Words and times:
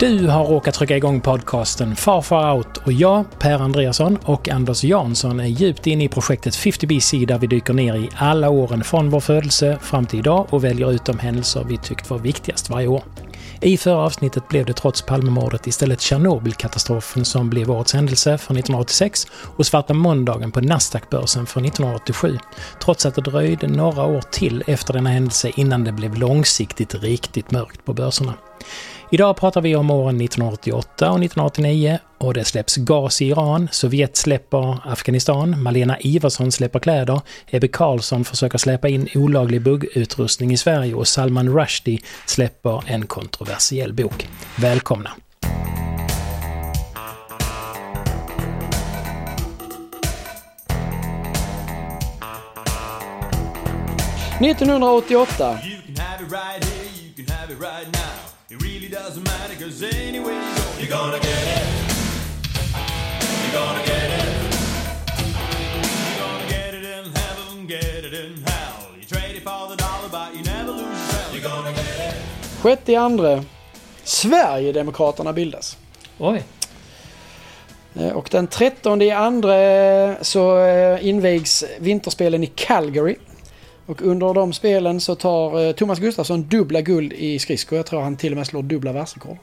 Du 0.00 0.26
har 0.26 0.44
råkat 0.44 0.74
trycka 0.74 0.96
igång 0.96 1.20
podcasten 1.20 1.96
Far 1.96 2.22
Far 2.22 2.56
Out 2.56 2.76
och 2.76 2.92
jag, 2.92 3.24
Per 3.38 3.58
Andreasson 3.58 4.16
och 4.16 4.48
Anders 4.48 4.84
Jansson 4.84 5.40
är 5.40 5.46
djupt 5.46 5.86
inne 5.86 6.04
i 6.04 6.08
projektet 6.08 6.54
50BC 6.54 7.26
där 7.26 7.38
vi 7.38 7.46
dyker 7.46 7.74
ner 7.74 7.94
i 7.94 8.08
alla 8.16 8.50
åren 8.50 8.84
från 8.84 9.10
vår 9.10 9.20
födelse 9.20 9.78
fram 9.82 10.06
till 10.06 10.18
idag 10.18 10.46
och 10.50 10.64
väljer 10.64 10.92
ut 10.92 11.04
de 11.04 11.18
händelser 11.18 11.64
vi 11.68 11.78
tyckt 11.78 12.10
var 12.10 12.18
viktigast 12.18 12.70
varje 12.70 12.88
år. 12.88 13.02
I 13.60 13.76
förra 13.76 13.96
avsnittet 13.96 14.48
blev 14.48 14.66
det 14.66 14.72
trots 14.72 15.02
Palmemordet 15.02 15.66
istället 15.66 16.00
Tjernobylkatastrofen 16.00 17.24
som 17.24 17.50
blev 17.50 17.70
årets 17.70 17.94
händelse 17.94 18.38
för 18.38 18.54
1986 18.54 19.26
och 19.56 19.66
svarta 19.66 19.94
måndagen 19.94 20.52
på 20.52 20.60
Nasdaqbörsen 20.60 21.46
för 21.46 21.60
1987. 21.60 22.38
Trots 22.82 23.06
att 23.06 23.14
det 23.14 23.20
dröjde 23.20 23.68
några 23.68 24.04
år 24.04 24.22
till 24.30 24.64
efter 24.66 24.92
denna 24.92 25.10
händelse 25.10 25.50
innan 25.56 25.84
det 25.84 25.92
blev 25.92 26.14
långsiktigt 26.14 26.94
riktigt 26.94 27.50
mörkt 27.50 27.84
på 27.84 27.92
börserna. 27.92 28.34
Idag 29.10 29.36
pratar 29.36 29.60
vi 29.60 29.76
om 29.76 29.90
åren 29.90 30.20
1988 30.20 31.10
och 31.10 31.24
1989 31.24 31.98
och 32.18 32.34
det 32.34 32.44
släpps 32.44 32.76
gas 32.76 33.22
i 33.22 33.26
Iran, 33.26 33.68
Sovjet 33.72 34.16
släpper 34.16 34.78
Afghanistan, 34.84 35.62
Malena 35.62 36.00
Iversson 36.00 36.52
släpper 36.52 36.78
kläder, 36.78 37.20
Ebbe 37.46 37.68
Karlsson 37.68 38.24
försöker 38.24 38.58
släppa 38.58 38.88
in 38.88 39.08
olaglig 39.14 39.62
buggutrustning 39.62 40.52
i 40.52 40.56
Sverige 40.56 40.94
och 40.94 41.08
Salman 41.08 41.48
Rushdie 41.48 42.00
släpper 42.26 42.82
en 42.86 43.06
kontroversiell 43.06 43.92
bok. 43.92 44.28
Välkomna! 44.56 45.10
–1988. 54.40 55.58
It 55.64 56.30
really 57.50 58.07
cause 59.68 59.82
anyway 59.82 60.34
you 60.80 60.86
go 60.86 60.96
You're 60.96 60.96
gonna 60.98 61.18
get 61.18 61.46
it 61.56 61.66
You're 63.42 63.56
gonna 63.60 63.84
get 63.86 64.08
it 64.18 64.26
You're 66.06 66.20
gonna 66.24 66.48
get 66.48 66.74
it 66.74 66.84
in 66.84 67.04
heaven, 67.14 67.66
get 67.66 68.04
it 68.04 68.14
in 68.14 68.44
hell 68.46 68.80
You 68.98 69.04
trade 69.04 69.36
it 69.36 69.42
for 69.42 69.68
the 69.70 69.76
dollar 69.76 70.08
but 70.10 70.36
you 70.36 70.42
never 70.44 70.72
lose 70.72 70.82
yourself 70.82 71.34
You're 71.34 71.48
gonna 71.50 71.72
get 71.72 72.14
it 72.14 72.14
Sjätte 72.62 72.92
i 72.92 72.96
andra. 72.96 73.44
Sverigedemokraterna 74.04 75.32
bildas. 75.32 75.76
Oj! 76.18 76.42
Eh, 77.94 78.12
Och 78.12 78.28
den 78.30 78.46
13 78.46 79.02
i 79.02 79.10
andra 79.10 79.54
så 80.24 80.58
eh, 80.58 81.06
invigs 81.06 81.64
vinterspelen 81.80 82.44
i 82.44 82.46
Calgary. 82.46 83.16
Och 83.86 84.02
under 84.02 84.34
de 84.34 84.52
spelen 84.52 85.00
så 85.00 85.14
tar 85.14 85.66
eh, 85.66 85.72
Thomas 85.72 85.98
Gustafsson 85.98 86.42
dubbla 86.42 86.80
guld 86.80 87.12
i 87.12 87.38
skridskor. 87.38 87.76
Jag 87.76 87.86
tror 87.86 88.00
han 88.00 88.16
till 88.16 88.32
och 88.32 88.36
med 88.36 88.46
slår 88.46 88.62
dubbla 88.62 88.92
världsrekord. 88.92 89.36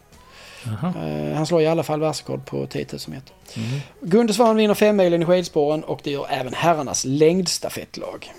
Eh, 0.72 1.36
Han 1.36 1.46
slår 1.46 1.62
i 1.62 1.68
alla 1.68 1.84
fall 1.84 2.00
världsrekord 2.00 2.46
på 2.46 2.68
10 2.68 2.86
000 2.92 3.00
meter. 3.08 3.34
Gunde 4.02 4.34
Svan 4.34 4.56
vinner 4.56 4.74
femmilen 4.74 5.22
i 5.22 5.26
skidspåren 5.26 5.84
och 5.84 6.00
det 6.04 6.12
gör 6.12 6.26
även 6.30 6.54
herrarnas 6.54 7.06
längdstafettlag. 7.06 8.32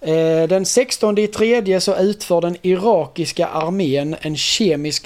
Eh, 0.00 0.48
Den 0.48 0.66
16 0.66 1.18
i 1.18 1.26
tredje 1.26 1.80
så 1.80 1.96
utför 1.96 2.40
den 2.40 2.56
irakiska 2.62 3.46
armén 3.46 4.16
en 4.20 4.36
kemisk 4.36 5.04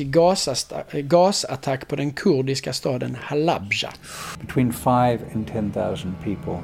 gasattack 0.93 1.89
på 1.89 1.97
den 1.97 2.11
kurdiska 2.13 2.73
staden 2.73 3.17
Halabja. 3.21 3.91
Between 4.41 4.73
five 4.73 5.19
and 5.35 5.47
10,000 5.53 6.15
people 6.25 6.59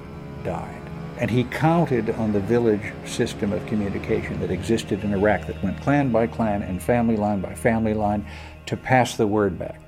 died. 0.45 0.92
And 1.19 1.31
he 1.31 1.45
counted 1.45 2.11
on 2.11 2.33
the 2.33 2.41
village 2.41 2.93
system 3.05 3.53
of 3.53 3.65
communication 3.67 4.41
that 4.41 4.51
existed 4.51 5.05
in 5.05 5.13
Iraq 5.13 5.47
that 5.47 5.63
went 5.63 5.81
clan 5.81 6.11
by 6.11 6.27
clan 6.27 6.63
and 6.63 6.83
family 6.83 7.17
line 7.17 7.41
by 7.41 7.55
family 7.55 7.95
line 7.95 8.27
to 8.67 8.77
pass 8.77 9.17
the 9.17 9.27
word 9.27 9.59
back 9.59 9.81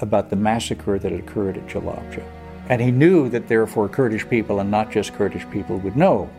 about 0.00 0.30
the 0.30 0.36
massacre 0.36 0.98
that 0.98 1.12
occurred 1.12 1.56
at 1.56 1.66
Jalabja. 1.66 2.24
And 2.68 2.80
he 2.80 2.90
knew 2.90 3.28
that 3.28 3.48
therefore 3.48 3.88
Kurdish 3.88 4.28
people 4.28 4.60
and 4.60 4.70
not 4.70 4.90
just 4.90 5.14
Kurdish 5.14 5.48
people 5.50 5.78
would 5.78 5.96
know 5.96 6.30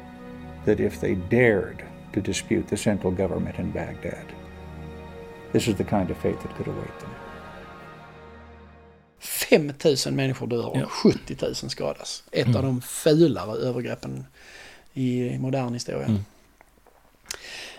that 0.66 0.80
if 0.80 1.00
they 1.00 1.16
dared 1.16 1.84
to 2.14 2.22
dispute 2.22 2.68
the 2.68 2.78
central 2.78 3.12
government 3.12 3.60
in 3.60 3.72
Baghdad, 3.72 4.26
this 5.52 5.68
is 5.68 5.76
the 5.76 5.84
kind 5.84 6.10
of 6.10 6.18
fate 6.18 6.40
that 6.42 6.56
could 6.56 6.68
await 6.68 7.00
them. 7.00 7.10
5 9.24 9.74
000 10.06 10.14
människor 10.14 10.48
dör 10.48 10.66
och 10.66 10.78
Ja. 10.78 10.86
70 10.88 11.38
000 11.42 11.56
skadas. 11.56 12.24
Ett 12.32 12.56
av 12.56 12.64
de 12.64 12.82
fulare 12.82 13.58
övergreppen 13.58 14.26
i 14.94 15.38
modern 15.40 15.74
historia. 15.74 16.06
Mm. 16.06 16.26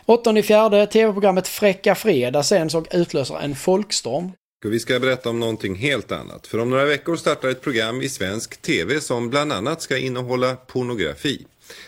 Åttonde 0.06 0.40
i 0.40 0.42
fjärde, 0.42 0.86
tv-programmet 0.86 1.48
Fräcka 1.48 1.94
Fredag 1.94 2.42
sänds 2.42 2.74
och 2.74 2.86
utlöser 2.90 3.38
en 3.40 3.56
folkstorm. 3.56 4.32
Vi 4.64 4.80
ska 4.80 5.00
berätta 5.00 5.30
om 5.30 5.40
någonting 5.40 5.74
helt 5.74 6.12
annat. 6.12 6.46
För 6.46 6.58
om 6.58 6.70
några 6.70 6.84
veckor 6.84 7.16
startar 7.16 7.48
ett 7.48 7.62
program 7.62 8.02
i 8.02 8.08
svensk 8.08 8.62
tv 8.62 9.00
som 9.00 9.30
bland 9.30 9.52
annat 9.52 9.82
ska 9.82 9.98
innehålla 9.98 10.56
pornografi. 10.56 11.46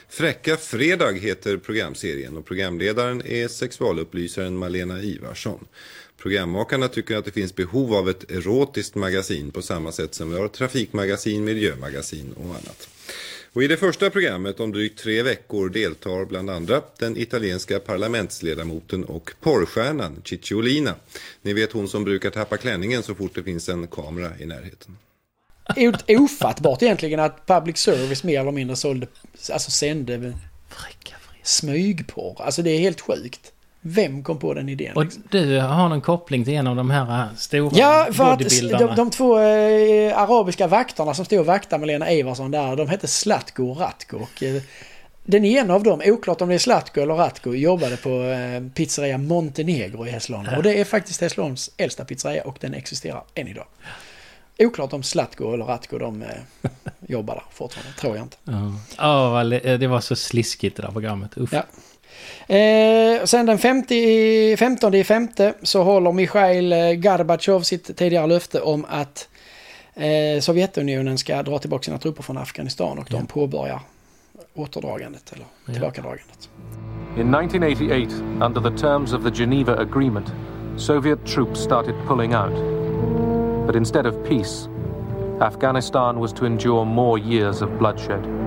Fräcka 0.08 0.56
Fredag 0.56 1.12
heter 1.12 1.56
programserien 1.56 2.36
och 2.36 2.46
programledaren 2.46 3.22
är 3.26 3.48
sexualupplysaren 3.48 4.56
Malena 4.56 5.00
Ivarsson. 5.00 5.66
Programmakarna 6.16 6.88
tycker 6.88 7.16
att 7.16 7.24
det 7.24 7.30
finns 7.30 7.54
behov 7.54 7.94
av 7.94 8.10
ett 8.10 8.30
erotiskt 8.30 8.94
magasin 8.94 9.50
på 9.50 9.62
samma 9.62 9.92
sätt 9.92 10.14
som 10.14 10.30
vi 10.30 10.38
har 10.38 10.48
trafikmagasin, 10.48 11.44
miljömagasin 11.44 12.32
och 12.32 12.44
annat. 12.44 12.88
Och 13.52 13.62
i 13.62 13.66
det 13.66 13.76
första 13.76 14.10
programmet 14.10 14.60
om 14.60 14.72
drygt 14.72 14.98
tre 14.98 15.22
veckor 15.22 15.68
deltar 15.68 16.24
bland 16.24 16.50
andra 16.50 16.82
den 16.98 17.16
italienska 17.16 17.80
parlamentsledamoten 17.80 19.04
och 19.04 19.30
porrstjärnan 19.40 20.22
Cicciolina. 20.24 20.94
Ni 21.42 21.52
vet 21.52 21.72
hon 21.72 21.88
som 21.88 22.04
brukar 22.04 22.30
tappa 22.30 22.56
klänningen 22.56 23.02
så 23.02 23.14
fort 23.14 23.34
det 23.34 23.42
finns 23.42 23.68
en 23.68 23.86
kamera 23.86 24.30
i 24.38 24.46
närheten. 24.46 24.98
Ofattbart 26.08 26.82
egentligen 26.82 27.20
att 27.20 27.46
public 27.46 27.78
service 27.78 28.24
mer 28.24 28.40
eller 28.40 28.52
mindre 28.52 28.76
sålde, 28.76 29.06
alltså 29.52 29.70
sände 29.70 30.34
smygporr. 31.42 32.42
Alltså 32.42 32.62
det 32.62 32.70
är 32.70 32.78
helt 32.78 33.00
sjukt. 33.00 33.52
Vem 33.88 34.22
kom 34.22 34.38
på 34.38 34.54
den 34.54 34.68
idén? 34.68 34.96
Och 34.96 35.04
liksom? 35.04 35.22
du 35.30 35.60
har 35.60 35.88
någon 35.88 36.00
koppling 36.00 36.44
till 36.44 36.54
en 36.54 36.66
av 36.66 36.76
de 36.76 36.90
här 36.90 37.20
äh, 37.22 37.34
stora 37.36 37.70
Ja, 37.74 38.06
för 38.12 38.32
att 38.32 38.38
de, 38.78 38.94
de 38.96 39.10
två 39.10 39.38
eh, 39.38 40.18
arabiska 40.18 40.66
vakterna 40.66 41.14
som 41.14 41.24
stod 41.24 41.38
och 41.40 41.46
vaktade 41.46 41.78
med 41.80 41.86
Lena 41.86 42.12
Ivarsson 42.12 42.50
där, 42.50 42.76
de 42.76 42.88
hette 42.88 43.06
Slatko 43.06 43.70
och 43.70 43.80
Ratko. 43.80 44.16
Och, 44.16 44.42
eh, 44.42 44.62
den 45.24 45.44
ena 45.44 45.74
av 45.74 45.82
dem, 45.82 46.02
oklart 46.04 46.40
om 46.40 46.48
det 46.48 46.54
är 46.54 46.58
Slatko 46.58 47.00
eller 47.00 47.14
Ratko, 47.14 47.54
jobbade 47.54 47.96
på 47.96 48.08
eh, 48.22 48.68
pizzeria 48.74 49.18
Montenegro 49.18 50.06
i 50.06 50.10
Hässleholm. 50.10 50.48
Och 50.56 50.62
det 50.62 50.80
är 50.80 50.84
faktiskt 50.84 51.20
Hässleholms 51.20 51.70
äldsta 51.76 52.04
pizzeria 52.04 52.42
och 52.44 52.56
den 52.60 52.74
existerar 52.74 53.22
än 53.34 53.48
idag. 53.48 53.66
Oklart 54.58 54.92
om 54.92 55.02
Slatko 55.02 55.54
eller 55.54 55.64
Ratko 55.64 55.98
de 55.98 56.22
eh, 56.22 56.28
jobbar 57.06 57.34
där 57.34 57.44
fortfarande, 57.50 57.92
tror 58.00 58.16
jag 58.16 58.24
inte. 58.24 58.36
Ja, 58.98 59.42
le- 59.42 59.76
det 59.76 59.86
var 59.86 60.00
så 60.00 60.16
sliskigt 60.16 60.76
det 60.76 60.82
där 60.82 60.90
programmet. 60.90 61.30
Uff. 61.36 61.52
Ja. 61.52 61.62
Eh, 62.46 63.24
sen 63.24 63.46
den 63.46 63.58
50, 63.58 64.56
15 64.56 64.94
i 64.94 65.04
femte 65.04 65.54
så 65.62 65.82
håller 65.82 66.12
Mikhail 66.12 66.72
eh, 66.72 66.78
Gorbatjov 66.92 67.60
sitt 67.60 67.96
tidigare 67.96 68.26
löfte 68.26 68.60
om 68.60 68.86
att 68.88 69.28
eh, 69.94 70.40
Sovjetunionen 70.40 71.18
ska 71.18 71.42
dra 71.42 71.58
tillbaka 71.58 71.82
sina 71.82 71.98
trupper 71.98 72.22
från 72.22 72.38
Afghanistan 72.38 72.98
och 72.98 73.06
de 73.10 73.26
påbörjar 73.26 73.80
återdragandet 74.54 75.32
eller 75.32 75.46
tillbakadragandet. 75.72 76.48
In 77.16 77.34
1988, 77.34 78.14
under 78.46 78.70
the 78.70 78.76
terms 78.76 79.12
of 79.12 79.22
the 79.24 79.30
Geneva 79.42 79.76
Agreement, 79.76 80.32
Soviet 80.76 81.26
troops 81.26 81.60
started 81.60 81.94
pulling 82.06 82.34
out. 82.34 82.54
But 83.66 83.76
instead 83.76 84.06
of 84.06 84.14
peace, 84.28 84.68
Afghanistan 85.40 86.20
was 86.20 86.32
to 86.32 86.46
endure 86.46 86.84
more 86.84 87.18
years 87.18 87.62
of 87.62 87.78
bloodshed. 87.78 88.45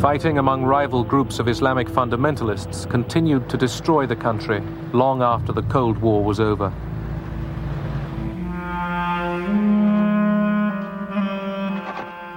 Fighting 0.00 0.38
among 0.38 0.62
rival 0.62 1.02
groups 1.02 1.40
of 1.40 1.48
Islamic 1.48 1.88
fundamentalists 1.88 2.88
continued 2.88 3.48
to 3.50 3.56
destroy 3.56 4.06
the 4.06 4.14
country 4.14 4.60
long 4.92 5.22
after 5.22 5.52
the 5.52 5.62
Cold 5.62 5.98
War 5.98 6.22
was 6.22 6.38
over. 6.38 6.72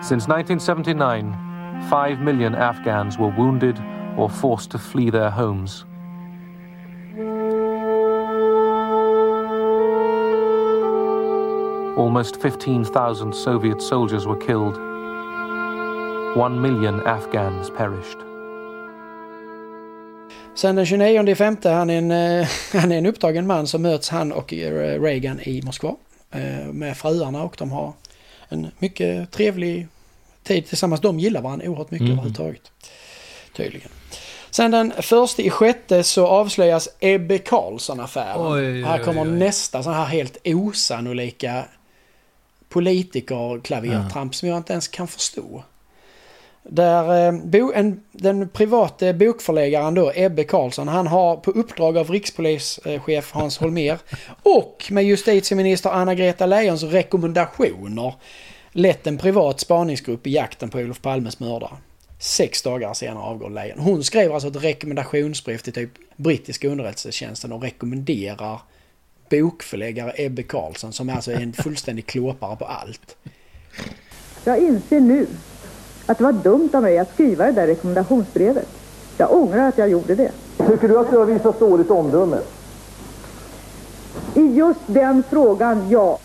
Since 0.01 0.27
1979, 0.27 1.87
5 1.87 2.19
million 2.19 2.55
Afghans 2.55 3.19
were 3.19 3.29
wounded 3.29 3.79
or 4.17 4.27
forced 4.27 4.71
to 4.71 4.79
flee 4.79 5.11
their 5.11 5.29
homes. 5.29 5.85
Almost 11.95 12.41
15,000 12.41 13.35
Soviet 13.35 13.83
soldiers 13.83 14.25
were 14.25 14.37
killed. 14.37 14.90
One 16.35 16.61
million 16.61 17.07
Afghans 17.07 17.69
perished. 17.77 18.17
Sen 20.55 20.75
den 20.75 20.85
29 20.85 21.29
i 21.29 21.35
femte, 21.35 21.69
han 21.69 21.89
är, 21.89 21.97
en, 21.97 22.11
eh, 22.11 22.47
han 22.73 22.91
är 22.91 22.97
en 22.97 23.05
upptagen 23.05 23.47
man, 23.47 23.67
så 23.67 23.77
möts 23.79 24.09
han 24.09 24.31
och 24.31 24.53
eh, 24.53 25.01
Reagan 25.01 25.39
i 25.39 25.61
Moskva 25.61 25.95
eh, 26.31 26.65
med 26.73 26.97
fruarna 26.97 27.43
och 27.43 27.55
de 27.57 27.71
har 27.71 27.93
en 28.49 28.67
mycket 28.79 29.31
trevlig 29.31 29.87
tid 30.43 30.67
tillsammans. 30.67 31.01
De 31.01 31.19
gillar 31.19 31.41
varandra 31.41 31.69
oerhört 31.69 31.91
mycket 31.91 32.07
Mhm. 32.07 32.11
överhuvudtaget. 32.11 32.71
Tydligen. 33.55 33.89
Sen 34.49 34.71
den 34.71 34.93
första 35.01 35.41
i 35.41 35.49
sjätte 35.49 36.03
så 36.03 36.27
avslöjas 36.27 36.89
Ebbe 36.99 37.37
Carlsson-affären. 37.37 38.83
Här 38.85 39.03
kommer 39.03 39.21
oj, 39.23 39.27
oj. 39.29 39.37
nästa 39.39 39.83
sån 39.83 39.93
här 39.93 40.05
helt 40.05 40.37
osannolika 40.45 41.63
politikerklavertramp 42.69 44.35
som 44.35 44.49
jag 44.49 44.57
inte 44.57 44.73
ens 44.73 44.87
kan 44.87 45.07
förstå. 45.07 45.63
Där 46.63 47.27
eh, 47.27 47.33
bo, 47.43 47.71
en, 47.75 48.01
den 48.11 48.49
private 48.49 49.13
bokförläggaren 49.13 49.93
då, 49.93 50.11
Ebbe 50.15 50.43
Karlsson, 50.43 50.87
han 50.87 51.07
har 51.07 51.35
på 51.35 51.51
uppdrag 51.51 51.97
av 51.97 52.11
rikspolischef 52.11 53.31
Hans 53.31 53.57
Holmér 53.57 53.97
och 54.43 54.87
med 54.89 55.03
justitieminister 55.03 55.89
Anna-Greta 55.89 56.45
Leijons 56.45 56.83
rekommendationer 56.83 58.13
lett 58.71 59.07
en 59.07 59.17
privat 59.17 59.59
spaningsgrupp 59.59 60.27
i 60.27 60.31
jakten 60.31 60.69
på 60.69 60.77
Olof 60.77 61.01
Palmes 61.01 61.39
mördare. 61.39 61.77
Sex 62.19 62.61
dagar 62.61 62.93
senare 62.93 63.23
avgår 63.23 63.49
Leijon. 63.49 63.79
Hon 63.79 64.03
skriver 64.03 64.33
alltså 64.33 64.49
ett 64.49 64.63
rekommendationsbrev 64.63 65.57
till 65.57 65.73
typ 65.73 65.89
brittiska 66.15 66.67
underrättelsetjänsten 66.67 67.51
och 67.51 67.61
rekommenderar 67.61 68.61
bokförläggare 69.29 70.13
Ebbe 70.15 70.43
Karlsson 70.43 70.93
som 70.93 71.09
alltså 71.09 71.31
är 71.31 71.39
en 71.39 71.53
fullständig 71.53 72.05
klåpare 72.05 72.55
på 72.55 72.65
allt. 72.65 73.17
Jag 74.43 74.57
inser 74.57 74.99
nu 74.99 75.27
att 76.05 76.17
det 76.17 76.23
var 76.23 76.31
dumt 76.31 76.69
av 76.73 76.81
mig 76.81 76.97
att 76.97 77.13
skriva 77.13 77.45
det 77.45 77.51
där 77.51 77.67
rekommendationsbrevet. 77.67 78.67
Jag 79.17 79.33
ångrar 79.33 79.67
att 79.67 79.77
jag 79.77 79.89
gjorde 79.89 80.15
det. 80.15 80.31
Tycker 80.67 80.87
du 80.87 80.99
att 80.99 81.11
du 81.11 81.17
har 81.17 81.25
visat 81.25 81.59
dåligt 81.59 81.91
omdöme? 81.91 82.39
I 84.33 84.41
just 84.41 84.79
den 84.85 85.23
frågan, 85.29 85.89
ja. 85.89 86.19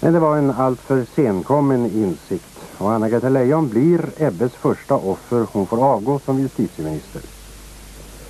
Men 0.00 0.12
det 0.12 0.20
var 0.20 0.36
en 0.36 0.50
alltför 0.50 1.06
senkommen 1.14 1.86
insikt 1.86 2.44
och 2.78 2.92
Anna-Greta 2.92 3.28
Leijon 3.28 3.68
blir 3.68 4.00
Ebbes 4.18 4.52
första 4.52 4.94
offer. 4.94 5.46
Hon 5.52 5.66
får 5.66 5.84
avgå 5.84 6.18
som 6.18 6.38
justitieminister. 6.38 7.22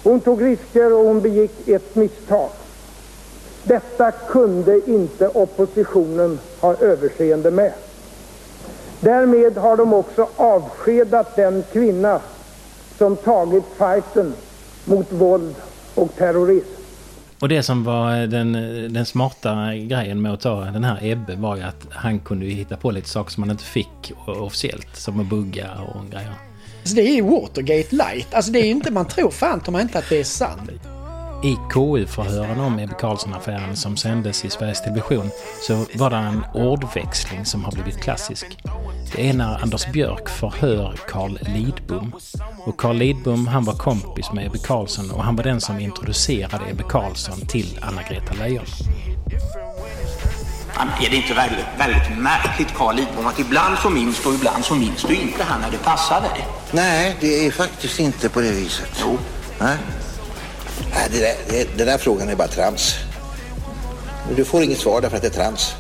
Hon 0.03 0.21
tog 0.21 0.43
risker 0.43 0.93
och 0.93 1.05
hon 1.05 1.21
begick 1.21 1.69
ett 1.69 1.95
misstag. 1.95 2.49
Detta 3.65 4.11
kunde 4.11 4.91
inte 4.91 5.29
oppositionen 5.29 6.39
ha 6.61 6.75
överseende 6.75 7.51
med. 7.51 7.73
Därmed 9.03 9.57
har 9.57 9.77
de 9.77 9.95
också 9.95 10.29
avskedat 10.37 11.37
den 11.37 11.65
kvinna 11.73 12.21
som 12.99 13.17
tagit 13.17 13.65
fighten 13.79 14.35
mot 14.85 15.13
våld 15.13 15.55
och 15.95 16.17
terrorism. 16.17 16.69
Och 17.41 17.49
det 17.49 17.63
som 17.63 17.85
var 17.85 18.27
den, 18.27 18.53
den 18.93 19.07
smarta 19.07 19.75
grejen 19.75 20.23
med 20.23 20.33
att 20.33 20.41
ta 20.41 20.61
den 20.61 20.85
här 20.85 20.99
Ebbe 21.03 21.37
var 21.37 21.57
ju 21.57 21.63
att 21.63 21.87
han 21.91 22.19
kunde 22.19 22.47
hitta 22.47 22.77
på 22.77 22.91
lite 22.91 23.09
saker 23.09 23.31
som 23.31 23.41
man 23.41 23.51
inte 23.51 23.65
fick 23.65 24.13
officiellt. 24.27 24.97
Som 24.97 25.21
att 25.21 25.27
bugga 25.27 25.71
och 25.95 26.11
grejer. 26.11 26.35
Alltså 26.81 26.97
det 26.97 27.03
är 27.03 27.15
ju 27.15 27.23
Watergate 27.23 27.97
light. 27.97 28.35
Alltså 28.35 28.53
det 28.53 28.59
är 28.59 28.65
ju 28.65 28.71
inte, 28.71 28.91
man 28.91 29.07
tror 29.07 29.31
fan 29.31 29.61
mig 29.69 29.83
inte 29.83 29.99
att 29.99 30.09
det 30.09 30.21
är 30.21 30.25
sant. 30.25 30.71
I 31.45 31.59
KU-förhören 31.71 32.61
om 32.61 32.79
Ebbe 32.79 32.95
Carlsson-affären 32.95 33.77
som 33.77 33.97
sändes 33.97 34.45
i 34.45 34.51
Sveriges 34.51 34.83
Television 34.83 35.31
så 35.63 35.87
var 35.95 36.11
det 36.11 36.17
en 36.17 36.45
ordväxling 36.55 37.45
som 37.45 37.65
har 37.65 37.73
blivit 37.73 38.01
klassisk. 38.03 38.59
Det 39.17 39.29
är 39.29 39.35
när 39.35 39.63
Anders 39.63 39.87
Björk 39.87 40.29
förhör 40.29 40.97
Carl 41.09 41.39
Lidbom. 41.55 42.13
Och 42.65 42.77
Carl 42.77 42.97
Lidbom 42.97 43.47
han 43.47 43.65
var 43.65 43.75
kompis 43.75 44.33
med 44.33 44.47
Ebbe 44.47 44.59
Carlsson 44.59 45.11
och 45.11 45.25
han 45.25 45.37
var 45.37 45.45
den 45.45 45.61
som 45.61 45.81
introducerade 45.81 46.71
Ebbe 46.71 46.83
Carlsson 46.89 47.41
till 47.41 47.79
Anna-Greta 47.83 48.35
Leijon. 48.35 48.67
Är 51.01 51.11
det 51.11 51.17
inte 51.17 51.35
väldigt, 51.35 51.67
väldigt 51.79 52.19
märkligt, 52.19 52.75
Carl 52.75 52.97
Lidbom, 52.97 53.27
att 53.27 53.39
ibland 53.39 53.79
så 53.79 53.91
minns 53.91 54.23
du 54.23 54.29
och 54.29 54.35
ibland 54.35 54.65
så 54.65 54.75
minns 54.75 55.03
du 55.03 55.15
inte 55.15 55.45
han 55.45 55.61
när 55.61 55.71
det 55.71 55.79
passar 55.79 56.21
dig? 56.21 56.47
Nej, 56.71 57.17
det 57.21 57.47
är 57.47 57.51
faktiskt 57.51 58.01
inte 58.01 58.29
på 58.29 58.41
det 58.41 58.53
viset. 58.53 58.91
Jo. 59.01 59.19
Nej. 59.59 59.77
Nej, 60.95 61.09
det 61.11 61.19
där, 61.21 61.35
det, 61.49 61.79
den 61.79 61.87
där 61.87 61.99
frågan 61.99 62.29
är 62.29 62.35
bara 62.37 62.49
trams. 62.49 62.95
Du 64.37 64.45
får 64.45 64.63
inget 64.63 64.79
svar 64.79 65.01
därför 65.01 65.17
att 65.17 65.23
det 65.23 65.29
är 65.29 65.43
trams. 65.45 65.75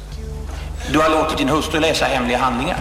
Du 0.92 0.98
har 0.98 1.10
låtit 1.10 1.38
din 1.38 1.48
hustru 1.48 1.80
läsa 1.80 2.04
hemliga 2.04 2.38
handlingar. 2.38 2.78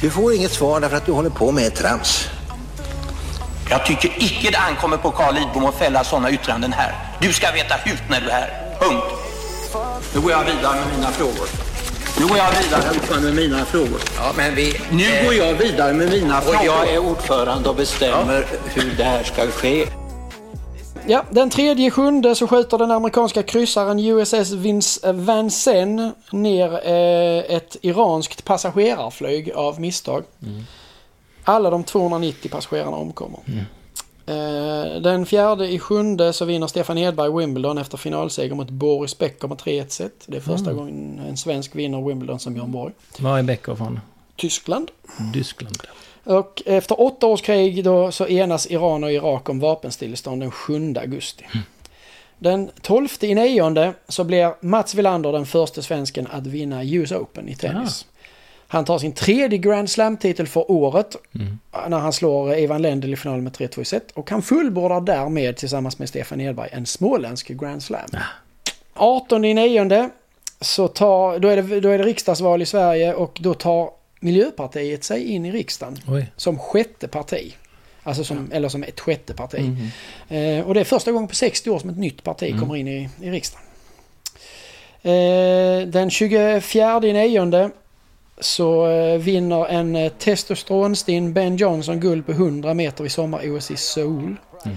Du 0.00 0.10
får 0.10 0.34
inget 0.34 0.52
svar 0.52 0.80
därför 0.80 0.96
att 0.96 1.06
du 1.06 1.12
håller 1.12 1.30
på 1.30 1.52
med 1.52 1.74
trams. 1.74 2.28
Jag 3.70 3.86
tycker 3.86 4.12
icke 4.18 4.50
det 4.50 4.58
ankommer 4.58 4.96
på 4.96 5.10
Carl 5.10 5.34
Lidbom 5.34 5.64
att 5.66 5.74
fälla 5.74 6.04
sådana 6.04 6.30
yttranden 6.30 6.72
här. 6.72 6.94
Du 7.20 7.32
ska 7.32 7.50
veta 7.52 7.74
hut 7.74 8.02
när 8.10 8.20
du 8.20 8.26
är 8.28 8.32
här. 8.32 8.76
Punkt. 8.80 9.04
Nu 10.14 10.20
går 10.20 10.30
jag 10.30 10.44
vidare 10.44 10.74
med 10.76 10.98
mina 10.98 11.10
frågor. 11.10 11.48
Nu 12.18 12.26
går 12.26 12.36
jag 12.38 12.50
vidare 12.62 12.90
ordförande, 12.90 13.32
med 13.32 13.34
mina 13.48 13.64
frågor. 13.64 14.00
Ja, 14.16 14.32
men 14.36 14.54
vi... 14.54 14.80
Nu 14.90 15.24
går 15.24 15.34
jag 15.34 15.54
vidare 15.54 15.92
med 15.92 16.10
mina 16.10 16.38
Och 16.38 16.44
frågor. 16.44 16.64
jag 16.64 16.88
är 16.88 16.98
ordförande 16.98 17.68
och 17.68 17.76
bestämmer 17.76 18.46
hur 18.74 18.94
det 18.96 19.04
här 19.04 19.22
ska 19.22 19.46
ske. 19.46 19.86
Ja, 21.06 21.24
den 21.30 21.50
tredje 21.50 21.90
sjunde 21.90 22.34
så 22.34 22.46
skjuter 22.46 22.78
den 22.78 22.90
amerikanska 22.90 23.42
kryssaren 23.42 23.98
USS 23.98 24.52
Vince 24.52 25.12
Vincennes 25.12 26.14
ner 26.32 26.72
eh, 26.86 27.56
ett 27.56 27.76
iranskt 27.82 28.44
passagerarflyg 28.44 29.50
av 29.54 29.80
misstag. 29.80 30.24
Alla 31.44 31.70
de 31.70 31.84
290 31.84 32.50
passagerarna 32.50 32.96
omkommer. 32.96 33.40
Eh, 34.26 35.00
den 35.02 35.26
fjärde 35.26 35.68
i 35.68 35.78
sjunde 35.78 36.32
så 36.32 36.44
vinner 36.44 36.66
Stefan 36.66 36.98
Edberg 36.98 37.38
Wimbledon 37.38 37.78
efter 37.78 37.96
finalseger 37.98 38.54
mot 38.54 38.70
Boris 38.70 39.18
Becker 39.18 39.48
med 39.48 39.58
3-1 39.58 39.88
set. 39.88 40.12
Det 40.26 40.36
är 40.36 40.40
första 40.40 40.70
Mm. 40.70 40.76
gången 40.76 41.20
en 41.28 41.36
svensk 41.36 41.74
vinner 41.76 42.02
Wimbledon 42.08 42.38
som 42.38 42.54
Björn 42.54 42.72
Borg. 42.72 42.92
Var 43.18 43.38
är 43.38 43.42
Becker 43.42 43.74
från? 43.74 44.00
Tyskland. 44.36 44.90
Tyskland. 45.34 45.78
Och 46.24 46.62
efter 46.66 47.00
åtta 47.00 47.26
års 47.26 47.42
krig 47.42 47.84
då 47.84 48.12
så 48.12 48.28
enas 48.28 48.66
Iran 48.66 49.04
och 49.04 49.12
Irak 49.12 49.48
om 49.48 49.60
vapenstillestånd 49.60 50.42
den 50.42 50.50
7 50.50 50.94
augusti. 50.96 51.44
Den 52.38 52.70
12 52.80 53.08
i 53.20 53.34
nionde 53.34 53.92
så 54.08 54.24
blir 54.24 54.54
Mats 54.60 54.94
Wilander 54.94 55.32
den 55.32 55.46
första 55.46 55.82
svensken 55.82 56.26
att 56.30 56.46
vinna 56.46 56.84
US 56.84 57.12
Open 57.12 57.48
i 57.48 57.54
tennis. 57.54 58.06
Han 58.66 58.84
tar 58.84 58.98
sin 58.98 59.12
tredje 59.12 59.58
Grand 59.58 59.90
Slam-titel 59.90 60.46
för 60.46 60.70
året 60.70 61.16
när 61.88 61.98
han 61.98 62.12
slår 62.12 62.54
Ivan 62.54 62.82
Lendl 62.82 63.12
i 63.12 63.16
finalen 63.16 63.44
med 63.44 63.52
3-2 63.52 63.80
i 63.80 63.84
set. 63.84 64.10
Och 64.10 64.30
han 64.30 64.42
fullbordar 64.42 65.00
därmed 65.00 65.56
tillsammans 65.56 65.98
med 65.98 66.08
Stefan 66.08 66.40
Edberg 66.40 66.68
en 66.72 66.86
småländsk 66.86 67.48
Grand 67.48 67.82
Slam. 67.82 68.08
18 68.94 69.44
i 69.44 69.54
nionde 69.54 70.10
så 70.60 70.88
tar, 70.88 71.38
då, 71.38 71.48
är 71.48 71.62
det, 71.62 71.80
då 71.80 71.88
är 71.88 71.98
det 71.98 72.04
riksdagsval 72.04 72.62
i 72.62 72.66
Sverige 72.66 73.14
och 73.14 73.38
då 73.40 73.54
tar 73.54 73.90
Miljöpartiet 74.22 75.04
sig 75.04 75.24
in 75.24 75.46
i 75.46 75.52
riksdagen 75.52 75.98
Oj. 76.08 76.32
som 76.36 76.58
sjätte 76.58 77.08
parti. 77.08 77.54
Alltså 78.02 78.24
som, 78.24 78.52
eller 78.52 78.68
som 78.68 78.82
ett 78.82 79.00
sjätte 79.00 79.34
parti. 79.34 79.70
Eh, 80.28 80.60
och 80.66 80.74
det 80.74 80.80
är 80.80 80.84
första 80.84 81.12
gången 81.12 81.28
på 81.28 81.34
60 81.34 81.70
år 81.70 81.78
som 81.78 81.90
ett 81.90 81.98
nytt 81.98 82.22
parti 82.22 82.60
kommer 82.60 82.76
in 82.76 82.88
i, 82.88 83.08
i 83.20 83.30
riksdagen. 83.30 83.66
Eh, 85.02 85.80
den 85.86 86.10
24 86.10 87.00
i 87.04 87.12
nionde 87.12 87.70
så 88.40 88.90
eh, 88.90 89.18
vinner 89.18 89.66
en 89.66 89.96
eh, 89.96 90.12
testosteronstinn 90.18 91.32
Ben 91.32 91.56
Johnson 91.56 92.00
guld 92.00 92.26
på 92.26 92.32
100 92.32 92.74
meter 92.74 93.04
i 93.04 93.08
sommar-OS 93.08 93.70
i 93.70 93.76
Seoul. 93.76 94.36
And 94.64 94.76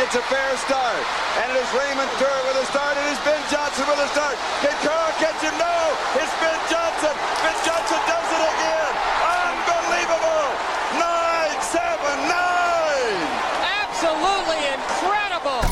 it's 0.00 0.14
a 0.18 0.22
fair 0.32 0.56
start. 0.56 1.06
And 1.42 1.46
it 1.52 1.56
is 1.62 1.68
Raymond 1.80 2.10
Kerr 2.18 2.40
with 2.46 2.62
a 2.62 2.64
start. 2.72 2.94
It 3.02 3.06
is 3.12 3.18
Ben 3.24 3.42
Johnson 3.52 3.84
with 3.90 4.00
a 4.06 4.08
start. 4.14 4.36
Can 4.62 4.76
Kerr 4.86 5.08
catch 5.22 5.40
him? 5.46 5.54
No! 5.58 5.76
It's 6.20 6.34
Ben 6.42 6.60
Johnson. 6.72 7.14
Ben 7.42 7.56
Johnson 7.66 8.00
does 8.10 8.28
it 8.36 8.42
again. 8.52 8.92
Unbelievable! 9.46 10.46
Nine, 11.06 11.58
seven, 11.76 12.16
nine! 12.36 13.20
Absolutely 13.82 14.60
incredible! 14.76 15.62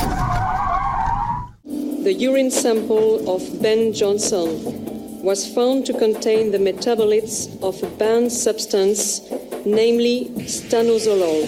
The 2.03 2.13
urine 2.13 2.51
sample 2.51 3.29
of 3.29 3.43
Ben 3.63 3.93
Johnson 3.93 4.49
was 5.23 5.55
found 5.55 5.85
to 5.87 5.93
contain 5.93 6.51
the 6.51 6.59
metabolites 6.59 7.49
of 7.63 7.83
a 7.83 7.87
banned 7.99 8.33
substance, 8.33 9.21
namely 9.67 10.31
stanozolol. 10.47 11.47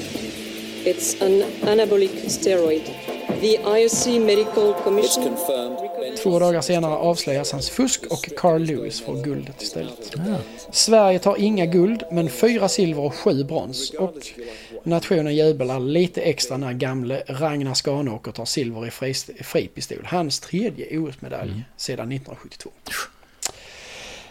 It's 0.85 1.15
an 1.23 1.43
anabolic 1.63 2.29
steroid. 2.29 2.85
The 3.41 3.59
IOC 3.65 4.27
Medical 4.27 4.75
Commission 4.75 5.37
Två 6.23 6.39
dagar 6.39 6.61
senare 6.61 6.95
avslöjas 6.97 7.53
hans 7.53 7.71
fusk 7.71 8.07
och 8.11 8.29
Carl 8.37 8.63
Lewis 8.63 9.01
får 9.01 9.15
guldet 9.15 9.63
istället. 9.63 10.15
Sverige 10.71 11.19
tar 11.19 11.37
inga 11.41 11.67
guld, 11.67 12.03
men 12.11 12.31
fyra 12.31 12.69
silver 12.69 13.03
och 13.03 13.15
sju 13.15 13.45
brons. 13.45 13.91
Och 13.91 14.33
nationen 14.85 15.35
jublar 15.37 15.81
lite 15.81 16.21
extra 16.23 16.57
när 16.57 16.73
gamle 16.73 17.23
Ragnar 17.27 17.75
Skanåker 17.75 18.33
tar 18.33 18.45
silver 18.45 18.87
i 18.87 18.91
fri- 18.91 19.43
fripistol. 19.43 20.05
Hans 20.05 20.41
tredje 20.41 20.99
OS-medalj 20.99 21.63
sedan 21.77 22.13
1972. 22.13 22.71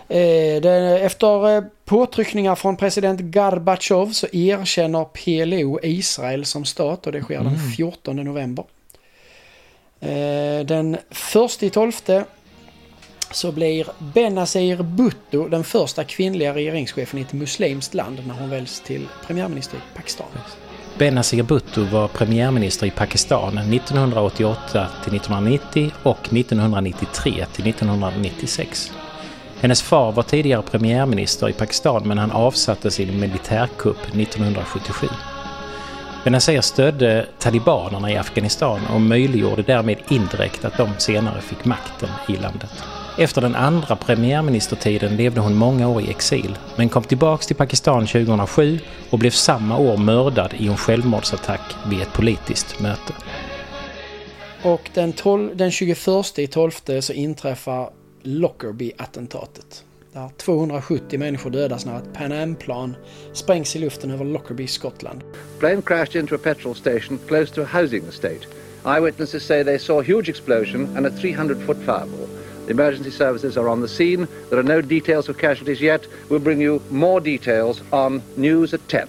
Eh, 0.08 1.04
efter 1.06 1.56
eh, 1.58 1.64
påtryckningar 1.86 2.56
från 2.56 2.78
president 2.78 3.20
Gorbatjov 3.22 4.12
så 4.12 4.28
erkänner 4.32 5.04
PLO 5.06 5.80
Israel 5.84 6.46
som 6.46 6.66
stat 6.66 7.06
och 7.08 7.12
det 7.14 7.22
sker 7.22 7.38
den 7.44 7.58
14 7.78 8.16
november. 8.16 8.66
Eh, 10.00 10.66
Den 10.66 10.98
första 11.12 11.66
i 11.66 11.70
tolfte 11.70 12.26
så 13.32 13.52
blir 13.52 13.88
Benazir 14.00 14.84
Bhutto 14.84 15.48
den 15.48 15.64
första 15.64 16.04
kvinnliga 16.04 16.56
regeringschefen 16.56 17.20
i 17.20 17.22
ett 17.22 17.34
muslimskt 17.34 17.94
land 17.94 18.24
när 18.28 18.34
hon 18.34 18.50
väljs 18.50 18.82
till 18.86 19.08
premiärminister 19.28 19.78
i 19.78 19.96
Pakistan. 19.96 20.28
Benazir 20.98 21.44
Bhutto 21.44 21.84
var 21.84 22.08
premiärminister 22.08 22.88
i 22.88 22.92
Pakistan 22.92 23.58
1988 23.58 24.88
till 25.04 25.16
1990 25.16 25.92
och 26.04 26.34
1993 26.34 27.46
till 27.54 27.68
1996. 27.68 28.92
Hennes 29.62 29.82
far 29.82 30.12
var 30.12 30.24
tidigare 30.24 30.62
premiärminister 30.62 31.50
i 31.50 31.54
Pakistan 31.54 32.08
men 32.08 32.18
han 32.18 32.32
avsattes 32.32 33.00
i 33.00 33.10
en 33.10 33.20
militärkupp 33.20 34.02
1977. 34.16 35.08
Benazir 36.24 36.62
stödde 36.62 37.26
talibanerna 37.40 38.12
i 38.12 38.18
Afghanistan 38.18 38.80
och 38.94 39.02
möjliggjorde 39.02 39.62
därmed 39.62 39.98
indirekt 40.10 40.66
att 40.66 40.78
de 40.78 40.90
senare 40.98 41.42
fick 41.42 41.66
makten 41.66 42.10
i 42.28 42.36
landet. 42.36 42.84
Efter 43.18 43.42
den 43.42 43.56
andra 43.56 43.96
premiärministertiden 43.96 45.16
levde 45.16 45.42
hon 45.42 45.56
många 45.56 45.88
år 45.88 46.02
i 46.02 46.10
exil 46.10 46.58
men 46.78 46.90
kom 46.90 47.04
tillbaks 47.04 47.48
till 47.48 47.56
Pakistan 47.56 48.08
2007 48.08 48.80
och 49.10 49.20
blev 49.20 49.32
samma 49.32 49.78
år 49.78 49.98
mördad 49.98 50.54
i 50.58 50.68
en 50.68 50.78
självmordsattack 50.78 51.76
vid 51.90 52.02
ett 52.02 52.14
politiskt 52.14 52.80
möte. 52.80 53.14
Och 54.64 54.90
den, 54.94 55.14
12, 55.14 55.58
den 55.58 55.72
21 55.72 56.40
i 56.40 56.48
12 56.48 56.72
så 57.02 57.14
inträffar 57.14 57.90
Lockerbie-attentatet. 58.24 59.84
Där 60.14 60.30
270 60.38 61.20
människor 61.20 61.50
dödas 61.50 61.86
när 61.86 61.98
ett 61.98 62.14
Pan 62.14 62.32
Am-plan 62.32 62.96
sprängs 63.34 63.76
i 63.76 63.80
luften 63.80 64.12
över 64.12 64.26
Lockerbie, 64.26 64.68
Skottland. 64.68 65.24
Plane 65.60 65.82
crashed 65.82 66.16
into 66.16 66.36
a 66.36 66.40
petrol 66.44 66.76
station 66.76 67.20
close 67.28 67.54
to 67.54 67.62
a 67.62 67.68
housing 67.72 68.04
estate. 68.10 68.48
Eyewitnesses 68.86 69.44
say 69.44 69.64
they 69.64 69.80
saw 69.80 70.00
a 70.00 70.04
huge 70.04 70.30
explosion 70.30 70.98
and 70.98 71.06
a 71.06 71.10
300-foot 71.10 71.78
fireball. 71.78 72.41
The 72.66 72.72
emergency 72.72 73.12
services 73.12 73.58
are 73.58 73.70
on 73.70 73.82
the 73.82 73.88
scene. 73.88 74.28
There 74.50 74.60
are 74.60 74.76
no 74.76 74.82
details 74.82 75.30
of 75.30 75.38
casualties 75.38 75.82
yet. 75.82 76.02
We'll 76.30 76.44
bring 76.44 76.62
you 76.62 76.80
more 76.90 77.20
details 77.20 77.82
on 77.90 78.22
News 78.36 78.74
at 78.74 78.88
10. 78.88 79.08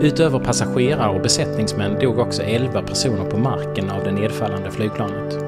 Utöver 0.00 0.38
passagerare 0.38 1.16
och 1.16 1.22
besättningsmän 1.22 1.98
dog 1.98 2.18
också 2.18 2.42
11 2.42 2.82
personer 2.82 3.30
på 3.30 3.38
marken 3.38 3.90
av 3.90 4.04
det 4.04 4.12
nedfallande 4.12 4.70
flygplanet. 4.70 5.38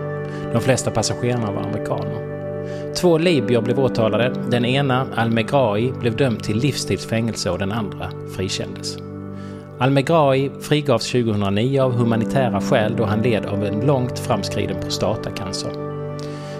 De 0.52 0.60
flesta 0.60 0.90
passagerarna 0.90 1.52
var 1.52 1.62
amerikaner. 1.62 2.36
Två 2.94 3.18
libyer 3.18 3.60
blev 3.60 3.80
åtalade. 3.80 4.32
Den 4.50 4.64
ena, 4.64 5.06
Al-Megrahi, 5.16 5.92
blev 6.00 6.16
dömd 6.16 6.42
till 6.42 6.56
livstids 6.56 7.06
fängelse 7.06 7.50
och 7.50 7.58
den 7.58 7.72
andra 7.72 8.10
frikändes. 8.36 8.98
Al-Megrahi 9.78 10.50
frigavs 10.60 11.12
2009 11.12 11.80
av 11.80 11.92
humanitära 11.92 12.60
skäl 12.60 12.96
då 12.96 13.04
han 13.04 13.22
led 13.22 13.46
av 13.46 13.64
en 13.64 13.86
långt 13.86 14.18
framskriden 14.18 14.80
prostatacancer. 14.80 15.85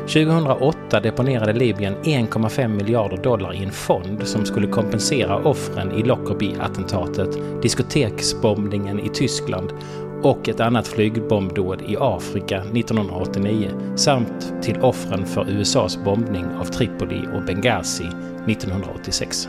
2008 0.06 1.00
deponerade 1.00 1.52
Libyen 1.52 1.94
1,5 2.02 2.68
miljarder 2.68 3.16
dollar 3.16 3.54
i 3.54 3.64
en 3.64 3.72
fond 3.72 4.28
som 4.28 4.46
skulle 4.46 4.66
kompensera 4.66 5.36
offren 5.36 5.92
i 5.92 6.02
Lockerbie-attentatet, 6.02 7.62
diskoteksbombningen 7.62 9.00
i 9.00 9.08
Tyskland 9.08 9.72
och 10.22 10.48
ett 10.48 10.60
annat 10.60 10.88
flygbombdåd 10.88 11.82
i 11.82 11.96
Afrika 12.00 12.56
1989 12.56 13.70
samt 13.96 14.62
till 14.62 14.80
offren 14.80 15.26
för 15.26 15.50
USAs 15.50 16.04
bombning 16.04 16.46
av 16.60 16.64
Tripoli 16.64 17.20
och 17.34 17.44
Benghazi 17.44 18.06
1986. 18.06 19.48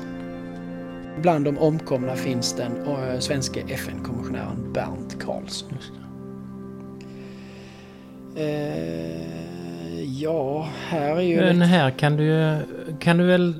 Bland 1.21 1.45
de 1.45 1.57
omkomna 1.57 2.15
finns 2.15 2.53
den 2.53 2.71
uh, 2.71 3.19
svenska 3.19 3.59
FN-kommissionären 3.59 4.73
Bernt 4.73 5.23
Karlsson. 5.23 5.77
Uh, 8.37 9.56
ja, 10.03 10.69
här 10.87 11.15
är 11.15 11.21
ju... 11.21 11.37
Men 11.37 11.61
här 11.61 11.91
kan 11.91 12.17
du 12.17 12.57
kan 12.99 13.17
du 13.17 13.23
väl... 13.23 13.55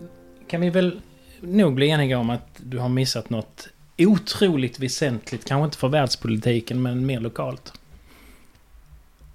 Kan 0.48 0.62
vi 0.62 0.70
väl 0.70 1.02
nog 1.40 1.74
bli 1.74 1.90
eniga 1.90 2.18
om 2.18 2.30
att 2.30 2.48
du 2.58 2.78
har 2.78 2.90
missat 2.90 3.30
något 3.30 3.68
otroligt 3.98 4.80
väsentligt. 4.80 5.46
Kanske 5.46 5.66
inte 5.66 5.78
för 5.78 5.88
världspolitiken 5.88 6.82
men 6.82 7.06
mer 7.06 7.20
lokalt. 7.20 7.74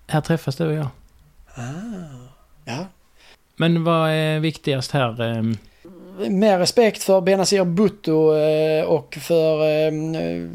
Här 0.07 0.21
träffas 0.21 0.57
du 0.57 0.67
och 0.67 0.73
jag. 0.73 0.89
Ah, 1.55 1.63
ja. 2.65 2.87
Men 3.57 3.85
vad 3.85 4.11
är 4.11 4.41
viktigast 4.41 4.91
här? 4.91 5.55
Med 6.19 6.59
respekt 6.59 7.03
för 7.03 7.21
Benazir 7.21 7.65
Bhutto 7.65 8.37
eh, 8.37 8.85
och 8.85 9.15
för 9.21 9.87
eh, 9.87 9.93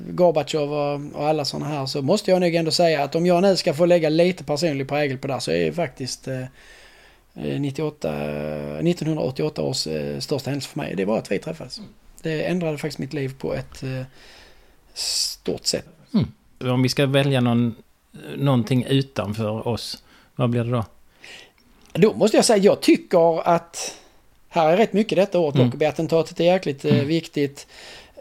Gorbatjov 0.09 0.73
och, 0.73 1.27
alla 1.27 1.45
sådana 1.45 1.65
här 1.65 1.85
så 1.85 2.01
måste 2.01 2.31
jag 2.31 2.41
nog 2.41 2.55
ändå 2.55 2.71
säga 2.71 3.03
att 3.03 3.15
om 3.15 3.25
jag 3.25 3.41
nu 3.41 3.55
ska 3.55 3.73
få 3.73 3.85
lägga 3.85 4.09
lite 4.09 4.43
personlig 4.43 4.89
prägel 4.89 5.17
på 5.17 5.27
det 5.27 5.33
här 5.33 5.39
så 5.39 5.51
är 5.51 5.65
det 5.65 5.73
faktiskt 5.73 6.27
eh, 6.27 6.43
98, 7.33 8.13
1988 8.79 9.61
års 9.61 9.87
eh, 9.87 10.19
största 10.19 10.49
händelse 10.49 10.69
för 10.69 10.79
mig. 10.79 10.95
Det 10.95 11.05
var 11.05 11.17
att 11.17 11.31
vi 11.31 11.39
träffades. 11.39 11.81
Det 12.21 12.43
ändrade 12.43 12.77
faktiskt 12.77 12.99
mitt 12.99 13.13
liv 13.13 13.33
på 13.37 13.53
ett 13.53 13.83
eh, 13.83 14.01
stort 14.93 15.65
sätt. 15.65 15.85
Mm. 16.13 16.73
Om 16.73 16.83
vi 16.83 16.89
ska 16.89 17.05
välja 17.05 17.41
någon, 17.41 17.75
någonting 18.37 18.83
utanför 18.83 19.67
oss, 19.67 20.03
vad 20.35 20.49
blir 20.49 20.63
det 20.63 20.71
då? 20.71 20.85
Då 21.93 22.13
måste 22.13 22.37
jag 22.37 22.45
säga, 22.45 22.63
jag 22.63 22.81
tycker 22.81 23.47
att 23.47 23.95
här 24.57 24.73
är 24.73 24.77
rätt 24.77 24.93
mycket 24.93 25.15
detta 25.15 25.39
året. 25.39 25.55
Mm. 25.55 25.65
Lockerbie-attentatet 25.67 26.39
är 26.39 26.43
jäkligt 26.43 26.85
eh, 26.85 26.93
Mm. 26.93 27.07
viktigt. 27.07 27.67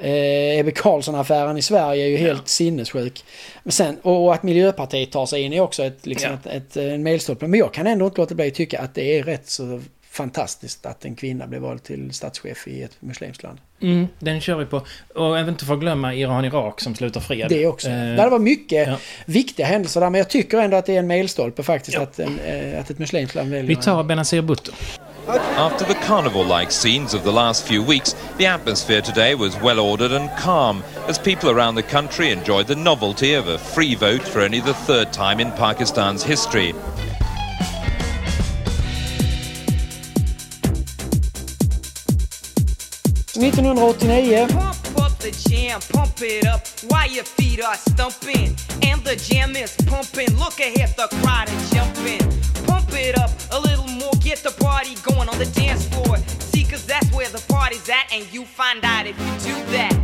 Eh, 0.00 0.58
Ebbe 0.58 0.70
Carlsson-affären 0.70 1.58
i 1.58 1.62
Sverige 1.62 2.04
är 2.04 2.08
ju 2.08 2.16
helt 2.16 2.48
sinnessjuk. 2.48 3.24
Men 3.62 3.72
sen, 3.72 3.96
och 4.02 4.34
att 4.34 4.42
Miljöpartiet 4.42 5.12
tar 5.12 5.26
sig 5.26 5.42
in 5.42 5.52
är 5.52 5.60
också 5.60 5.82
ett, 5.84 6.06
liksom 6.06 6.32
ett, 6.32 6.46
ett, 6.46 6.76
en 6.76 7.02
milstolpe. 7.02 7.46
Men 7.46 7.60
jag 7.60 7.74
kan 7.74 7.86
ändå 7.86 8.04
inte 8.06 8.20
låta 8.20 8.34
bli 8.34 8.48
att 8.48 8.54
tycka 8.54 8.80
att 8.80 8.94
det 8.94 9.18
är 9.18 9.22
rätt 9.22 9.48
så 9.48 9.80
fantastiskt 10.10 10.86
att 10.86 11.04
en 11.04 11.14
kvinna 11.16 11.46
blev 11.46 11.62
vald 11.62 11.82
till 11.82 12.12
statschef 12.12 12.68
i 12.68 12.82
ett 12.82 12.96
muslimskt 13.00 13.42
land. 13.42 13.58
Mm, 13.82 14.06
den 14.18 14.40
kör 14.40 14.56
vi 14.56 14.66
på. 14.66 14.82
Och 15.14 15.38
även 15.38 15.48
inte 15.48 15.64
få 15.64 15.76
glömma 15.76 16.14
Iran-Irak 16.14 16.80
som 16.80 16.94
slutar 16.94 17.20
fred. 17.20 17.46
Det 17.48 17.66
också. 17.66 17.88
Eh, 17.88 17.94
Det 18.24 18.28
var 18.30 18.38
mycket 18.38 18.88
ja. 18.88 18.96
viktiga 19.26 19.66
händelser 19.66 20.00
där 20.00 20.10
men 20.10 20.18
jag 20.18 20.28
tycker 20.30 20.58
ändå 20.58 20.76
att 20.76 20.86
det 20.86 20.94
är 20.94 20.98
en 20.98 21.06
milstolpe 21.06 21.62
faktiskt 21.62 21.98
att, 21.98 22.18
en, 22.18 22.38
eh, 22.38 22.80
att 22.80 22.90
ett 22.90 22.98
muslimskt 22.98 23.34
land 23.34 23.50
väljer 23.50 23.66
Vi 23.68 23.76
tar 23.76 24.04
Benazir 24.04 24.42
Bhutto. 24.42 24.72
After 25.28 25.84
the 25.84 25.96
carnival 25.96 26.44
like 26.44 26.70
scenes 26.70 27.12
of 27.12 27.24
the 27.24 27.32
last 27.32 27.66
few 27.66 27.82
weeks, 27.82 28.14
the 28.36 28.46
atmosphere 28.46 29.02
today 29.02 29.34
was 29.34 29.56
well 29.60 29.80
ordered 29.80 30.12
and 30.12 30.30
calm 30.38 30.84
as 31.08 31.18
people 31.18 31.50
around 31.50 31.74
the 31.74 31.82
country 31.82 32.30
enjoyed 32.30 32.68
the 32.68 32.76
novelty 32.76 33.34
of 33.34 33.48
a 33.48 33.58
free 33.58 33.96
vote 33.96 34.22
for 34.22 34.40
only 34.40 34.60
the 34.60 34.74
third 34.74 35.12
time 35.12 35.40
in 35.40 35.50
Pakistan's 35.52 36.22
history. 36.22 36.72
1989 43.34 44.32
eh, 44.32 44.46
Pump 44.46 44.98
up 45.00 45.18
the 45.18 45.30
jam, 45.48 45.80
pump 45.92 46.22
it 46.22 46.46
up 46.46 46.66
while 46.88 47.10
your 47.10 47.24
feet 47.24 47.62
are 47.62 47.74
stumping. 47.74 48.56
And 48.82 49.02
the 49.02 49.16
jam 49.16 49.56
is 49.56 49.76
pumping. 49.86 50.34
Look 50.38 50.60
ahead, 50.60 50.96
the 50.96 51.08
crowd 51.20 51.48
is 51.50 51.70
jumping. 51.70 52.25
And 58.16 58.34
you 58.34 58.44
find 58.44 58.84
out 58.84 59.06
if 59.06 59.16
you 59.20 59.52
do 59.52 59.72
that. 59.76 59.96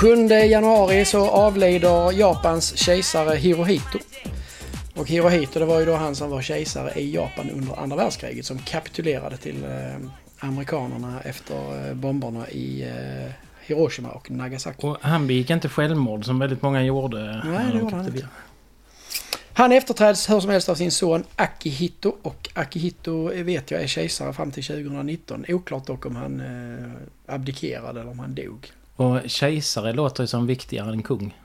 7 0.00 0.28
januari 0.28 1.04
så 1.04 1.30
avlider 1.30 2.12
Japans 2.12 2.76
kejsare 2.76 3.36
Hirohito. 3.36 3.98
Och 4.94 5.08
Hirohito 5.08 5.58
det 5.58 5.64
var 5.64 5.80
ju 5.80 5.86
då 5.86 5.94
han 5.94 6.14
som 6.14 6.30
var 6.30 6.42
kejsare 6.42 7.00
i 7.00 7.14
Japan 7.14 7.50
under 7.50 7.80
andra 7.80 7.96
världskriget 7.96 8.46
som 8.46 8.58
kapitulerade 8.58 9.36
till 9.36 9.64
eh, 9.64 9.70
amerikanerna 10.38 11.20
efter 11.24 11.88
eh, 11.88 11.94
bomberna 11.94 12.48
i 12.48 12.82
eh, 12.82 13.32
Hiroshima 13.66 14.08
och 14.08 14.30
Nagasaki. 14.30 14.86
Och 14.86 14.96
han 15.00 15.26
begick 15.26 15.50
inte 15.50 15.68
självmord 15.68 16.24
som 16.24 16.38
väldigt 16.38 16.62
många 16.62 16.82
gjorde. 16.82 17.42
Nej, 17.44 17.66
det 17.66 17.72
de 17.72 17.78
gjorde 17.78 17.96
han 17.96 18.06
inte. 18.06 18.28
Han 19.52 19.72
efterträds 19.72 20.30
hur 20.30 20.40
som 20.40 20.50
helst 20.50 20.68
av 20.68 20.74
sin 20.74 20.90
son 20.90 21.24
Akihito 21.36 22.16
och 22.22 22.48
Akihito 22.54 23.42
vet 23.42 23.70
jag 23.70 23.82
är 23.82 23.86
kejsare 23.86 24.32
fram 24.32 24.50
till 24.50 24.64
2019. 24.64 25.44
Oklart 25.48 25.86
dock 25.86 26.06
om 26.06 26.16
han 26.16 26.40
eh, 26.40 27.34
abdikerade 27.34 28.00
eller 28.00 28.10
om 28.10 28.18
han 28.18 28.34
dog. 28.34 28.72
Och 28.96 29.18
kejsare 29.26 29.92
låter 29.92 30.22
ju 30.22 30.26
som 30.26 30.46
viktigare 30.46 30.92
än 30.92 31.02
kung. 31.02 31.36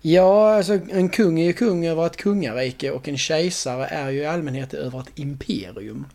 Ja, 0.00 0.56
alltså 0.56 0.72
en 0.72 1.08
kung 1.08 1.40
är 1.40 1.44
ju 1.44 1.52
kung 1.52 1.86
över 1.86 2.06
ett 2.06 2.16
kungarike 2.16 2.90
och 2.90 3.08
en 3.08 3.18
kejsare 3.18 3.86
är 3.86 4.10
ju 4.10 4.18
i 4.18 4.26
allmänhet 4.26 4.74
över 4.74 5.00
ett 5.00 5.10
imperium. 5.14 6.06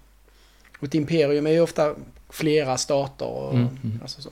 Och 0.80 0.84
ett 0.88 0.96
imperium 0.96 1.48
är 1.48 1.52
ju 1.52 1.62
ofta 1.62 1.96
flera 2.30 2.78
stater 2.78 3.26
och 3.26 3.54
Mm, 3.54 3.68
mm. 3.84 4.00
alltså 4.02 4.22
så. 4.22 4.30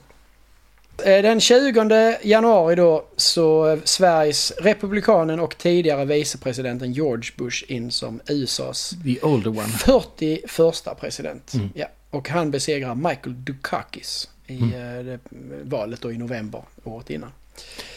Eh, 1.04 1.22
Den 1.22 1.40
20 1.40 2.16
januari 2.22 2.74
då 2.74 3.04
så 3.16 3.68
eh, 3.70 3.78
Sveriges 3.84 4.52
republikanen 4.60 5.40
och 5.40 5.58
tidigare 5.58 6.04
vicepresidenten 6.04 6.92
George 6.92 7.30
Bush 7.36 7.64
in 7.68 7.90
som 7.90 8.20
USAs 8.28 8.94
The 9.04 9.20
older 9.22 9.50
one. 9.50 9.68
41 9.68 11.00
president. 11.00 11.54
Mm. 11.54 11.68
Ja, 11.74 11.86
och 12.10 12.28
han 12.28 12.50
besegrar 12.50 12.94
Michael 12.94 13.44
Dukakis 13.44 14.28
i 14.46 14.58
Mm. 14.58 15.08
eh, 15.08 15.18
valet 15.62 16.00
då 16.00 16.12
i 16.12 16.18
november 16.18 16.62
året 16.84 17.10
innan. 17.10 17.30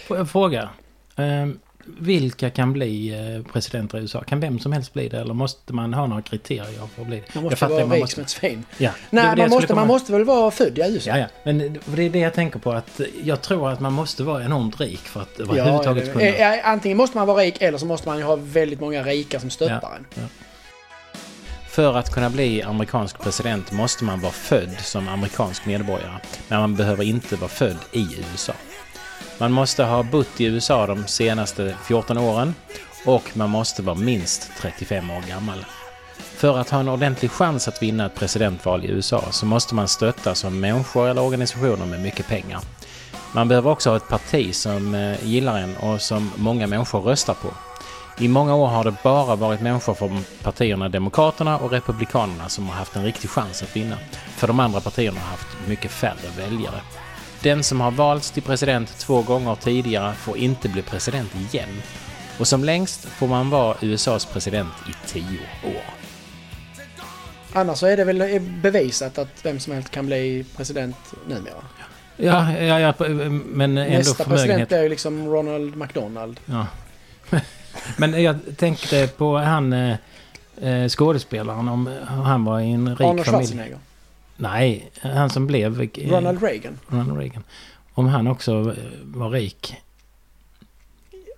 Får 0.07 0.17
jag 0.17 0.29
fråga? 0.29 0.69
Ehm, 1.15 1.59
vilka 1.99 2.49
kan 2.49 2.73
bli 2.73 3.09
eh, 3.13 3.51
presidenter 3.53 3.97
i 3.97 4.01
USA? 4.01 4.23
Kan 4.23 4.39
vem 4.39 4.59
som 4.59 4.71
helst 4.73 4.93
bli 4.93 5.09
det? 5.09 5.19
Eller 5.19 5.33
måste 5.33 5.73
man 5.73 5.93
ha 5.93 6.07
några 6.07 6.21
kriterier 6.21 6.87
för 6.95 7.01
att 7.01 7.07
bli 7.07 7.17
det? 7.27 7.35
Man 7.35 7.43
måste 7.43 7.67
vara 7.67 7.83
rik 7.85 8.11
som 8.11 8.23
ett 8.23 8.29
svin. 8.29 8.65
Ja, 8.77 8.91
Nej, 9.09 9.35
man 9.37 9.49
måste, 9.49 9.67
komma- 9.67 9.75
man 9.81 9.87
måste 9.87 10.11
väl 10.11 10.23
vara 10.23 10.51
född 10.51 10.77
i 10.79 10.81
USA? 10.81 11.09
Ja, 11.09 11.17
ja. 11.17 11.25
Men 11.43 11.57
det 11.85 12.03
är 12.05 12.09
det 12.09 12.19
jag 12.19 12.33
tänker 12.33 12.59
på 12.59 12.71
att 12.71 13.01
jag 13.23 13.41
tror 13.41 13.69
att 13.71 13.79
man 13.79 13.93
måste 13.93 14.23
vara 14.23 14.43
enormt 14.45 14.79
rik 14.79 14.99
för 14.99 15.21
att 15.21 15.29
Ja, 15.37 15.43
överhuvudtaget 15.43 16.05
det- 16.05 16.11
kunna... 16.11 16.25
eh, 16.25 16.67
antingen 16.69 16.97
måste 16.97 17.17
man 17.17 17.27
vara 17.27 17.41
rik 17.43 17.61
eller 17.61 17.77
så 17.77 17.85
måste 17.85 18.07
man 18.09 18.17
ju 18.17 18.23
ha 18.23 18.35
väldigt 18.41 18.79
många 18.79 19.03
rika 19.03 19.39
som 19.39 19.49
stöttar 19.49 19.79
Ja, 19.81 19.95
en. 19.97 20.05
ja. 20.15 20.27
För 21.69 21.93
att 21.97 22.13
kunna 22.13 22.29
bli 22.29 22.61
amerikansk 22.63 23.19
president 23.19 23.71
måste 23.71 24.03
man 24.03 24.19
vara 24.21 24.31
född 24.31 24.75
som 24.79 25.07
amerikansk 25.07 25.65
medborgare. 25.65 26.17
Men 26.47 26.59
man 26.59 26.75
behöver 26.75 27.03
inte 27.03 27.35
vara 27.35 27.49
född 27.49 27.77
i 27.91 28.07
USA. 28.33 28.53
Man 29.37 29.51
måste 29.51 29.83
ha 29.83 30.03
bott 30.03 30.41
i 30.41 30.45
USA 30.45 30.87
de 30.87 31.07
senaste 31.07 31.75
14 31.85 32.17
åren 32.17 32.55
och 33.05 33.23
man 33.33 33.49
måste 33.49 33.81
vara 33.81 33.95
minst 33.95 34.51
35 34.57 35.11
år 35.11 35.21
gammal. 35.29 35.65
För 36.15 36.57
att 36.57 36.69
ha 36.69 36.79
en 36.79 36.89
ordentlig 36.89 37.31
chans 37.31 37.67
att 37.67 37.81
vinna 37.83 38.05
ett 38.05 38.15
presidentval 38.15 38.85
i 38.85 38.87
USA 38.87 39.23
så 39.31 39.45
måste 39.45 39.75
man 39.75 39.87
stötta 39.87 40.35
som 40.35 40.59
människor 40.59 41.09
eller 41.09 41.21
organisationer 41.21 41.85
med 41.85 42.01
mycket 42.01 42.27
pengar. 42.27 42.59
Man 43.31 43.47
behöver 43.47 43.71
också 43.71 43.89
ha 43.89 43.97
ett 43.97 44.07
parti 44.07 44.55
som 44.55 44.95
eh, 44.95 45.25
gillar 45.25 45.59
en 45.59 45.77
och 45.77 46.01
som 46.01 46.31
många 46.35 46.67
människor 46.67 47.01
röstar 47.01 47.33
på. 47.33 47.47
I 48.17 48.27
många 48.27 48.55
år 48.55 48.67
har 48.67 48.83
det 48.83 48.95
bara 49.03 49.35
varit 49.35 49.61
människor 49.61 49.93
från 49.93 50.25
partierna 50.43 50.89
Demokraterna 50.89 51.57
och 51.57 51.71
Republikanerna 51.71 52.49
som 52.49 52.67
har 52.67 52.75
haft 52.75 52.95
en 52.95 53.03
riktig 53.03 53.29
chans 53.29 53.63
att 53.63 53.75
vinna. 53.75 53.97
För 54.37 54.47
de 54.47 54.59
andra 54.59 54.79
partierna 54.79 55.19
har 55.19 55.27
haft 55.27 55.47
mycket 55.67 55.91
färre 55.91 56.29
väljare. 56.37 56.81
Den 57.43 57.63
som 57.63 57.81
har 57.81 57.91
valts 57.91 58.31
till 58.31 58.43
president 58.43 58.99
två 58.99 59.21
gånger 59.21 59.55
tidigare 59.55 60.13
får 60.13 60.37
inte 60.37 60.69
bli 60.69 60.81
president 60.81 61.35
igen. 61.35 61.81
Och 62.39 62.47
som 62.47 62.63
längst 62.63 63.05
får 63.05 63.27
man 63.27 63.49
vara 63.49 63.75
USAs 63.81 64.25
president 64.25 64.73
i 64.89 65.07
tio 65.07 65.39
år. 65.63 65.83
Annars 67.53 67.77
så 67.77 67.87
är 67.87 67.97
det 67.97 68.03
väl 68.03 68.41
bevisat 68.61 69.17
att 69.17 69.45
vem 69.45 69.59
som 69.59 69.73
helst 69.73 69.89
kan 69.89 70.05
bli 70.05 70.45
president 70.55 70.95
numera. 71.27 71.63
Ja, 72.17 72.51
ja, 72.51 72.79
ja 72.79 72.93
men 73.45 73.77
ändå 73.77 73.97
Nästa 73.97 74.23
president 74.23 74.69
blir 74.69 74.83
ju 74.83 74.89
liksom 74.89 75.27
Ronald 75.27 75.75
McDonald. 75.77 76.39
Ja. 76.45 76.67
Men 77.97 78.23
jag 78.23 78.37
tänkte 78.57 79.07
på 79.17 79.37
han 79.37 79.73
eh, 79.73 79.95
eh, 80.61 80.87
skådespelaren, 80.87 81.69
om 81.69 81.89
han 82.07 82.45
var 82.45 82.59
i 82.59 82.71
en 82.71 82.89
rik 82.89 83.01
Arnold 83.01 83.25
familj. 83.25 83.47
Schwarzenegger. 83.47 83.79
Nej, 84.37 84.91
han 85.01 85.29
som 85.29 85.47
blev... 85.47 85.81
eh, 85.81 86.09
Ronald 86.09 86.43
Reagan. 86.43 86.79
Ronald 86.87 87.17
Reagan. 87.19 87.43
Om 87.93 88.05
han 88.07 88.27
också 88.27 88.51
eh, 88.51 88.75
var 89.03 89.29
rik. 89.29 89.75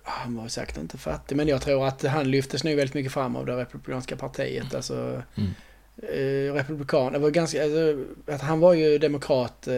Han 0.04 0.36
var 0.36 0.48
säkert 0.48 0.76
inte 0.78 0.98
fattig, 0.98 1.36
men 1.36 1.48
jag 1.48 1.62
tror 1.62 1.86
att 1.86 2.02
han 2.02 2.30
lyftes 2.30 2.64
nu 2.64 2.74
väldigt 2.74 2.94
mycket 2.94 3.12
fram 3.12 3.36
av 3.36 3.46
det 3.46 3.56
republikanska 3.56 4.16
partiet. 4.16 4.74
Alltså, 4.74 5.22
Mm. 5.34 5.50
eh, 5.96 6.54
republikan, 6.54 7.12
det 7.12 7.18
var 7.18 7.30
ganska, 7.30 7.62
alltså, 7.64 8.04
att 8.32 8.40
han 8.42 8.60
var 8.60 8.74
ju 8.74 8.98
demokrat 8.98 9.68
eh, 9.68 9.74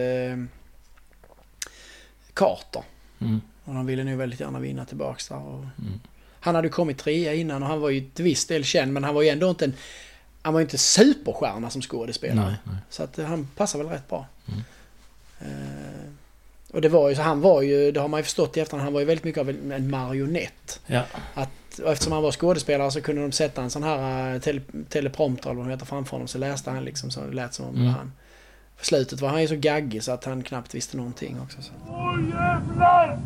Carter. 2.33 2.83
Mm. 3.19 3.41
Och 3.63 3.73
de 3.73 3.85
ville 3.85 4.03
nu 4.03 4.15
väldigt 4.15 4.39
gärna 4.39 4.59
vinna 4.59 4.85
tillbaks 4.85 5.27
där. 5.27 5.37
Och 5.37 5.59
Mm. 5.79 5.99
Han 6.41 6.55
hade 6.55 6.69
kommit 6.69 6.97
trea 6.97 7.33
innan 7.33 7.63
och 7.63 7.69
han 7.69 7.81
var 7.81 7.89
ju 7.89 8.01
till 8.01 8.23
viss 8.25 8.47
del 8.47 8.63
känd, 8.63 8.93
men 8.93 9.03
han 9.03 9.15
var 9.15 9.21
ju 9.21 9.29
ändå 9.29 9.49
inte 9.49 9.65
en... 9.65 9.73
Han 10.41 10.53
var 10.53 10.59
ju 10.59 10.63
inte 10.65 10.77
superstjärna 10.77 11.69
som 11.69 11.81
skådespelare. 11.81 12.45
Nej, 12.45 12.55
nej. 12.63 12.75
Så 12.89 13.03
att 13.03 13.19
eh, 13.19 13.25
han 13.25 13.47
passar 13.55 13.79
väl 13.79 13.87
rätt 13.89 14.07
bra. 14.09 14.25
Mm. 14.47 14.59
Eh, 15.41 16.09
och 16.73 16.81
det 16.81 16.89
var 16.89 17.09
ju 17.09 17.15
så, 17.15 17.21
han 17.21 17.41
var 17.41 17.61
ju, 17.61 17.91
det 17.91 17.99
har 17.99 18.07
man 18.07 18.19
ju 18.19 18.23
förstått 18.23 18.57
i 18.57 18.59
efterhand, 18.59 18.83
han 18.83 18.93
var 18.93 18.99
ju 18.99 19.05
väldigt 19.05 19.23
mycket 19.23 19.41
av 19.41 19.49
en, 19.49 19.89
marionett. 19.89 20.79
Ja. 20.85 21.03
Att, 21.33 21.79
och 21.83 21.91
eftersom 21.91 22.13
han 22.13 22.23
var 22.23 22.31
skådespelare 22.31 22.91
så 22.91 23.01
kunde 23.01 23.21
de 23.21 23.31
sätta 23.31 23.61
en 23.61 23.69
sån 23.69 23.83
här 23.83 24.33
eh, 24.35 24.41
tele, 24.41 24.61
teleprompter 24.89 25.49
eller 25.49 25.57
vad 25.59 25.67
det 25.67 25.71
heter 25.73 25.85
framför 25.85 26.11
honom 26.11 26.27
så 26.27 26.37
läste 26.37 26.71
han 26.71 26.83
liksom 26.85 27.11
så 27.11 27.21
det 27.21 27.35
lät 27.35 27.53
som 27.53 27.65
om 27.65 27.75
Mm. 27.75 27.87
han. 27.87 28.11
På 28.79 28.85
slutet 28.85 29.21
var 29.21 29.29
han 29.29 29.41
ju 29.41 29.47
så 29.47 29.55
gaggig 29.55 30.03
så 30.03 30.11
att 30.11 30.23
han 30.25 30.43
knappt 30.43 30.75
visste 30.75 30.97
någonting 30.97 31.37
också. 31.43 31.61
Så. 31.61 31.71
Jävlar! 32.31 33.19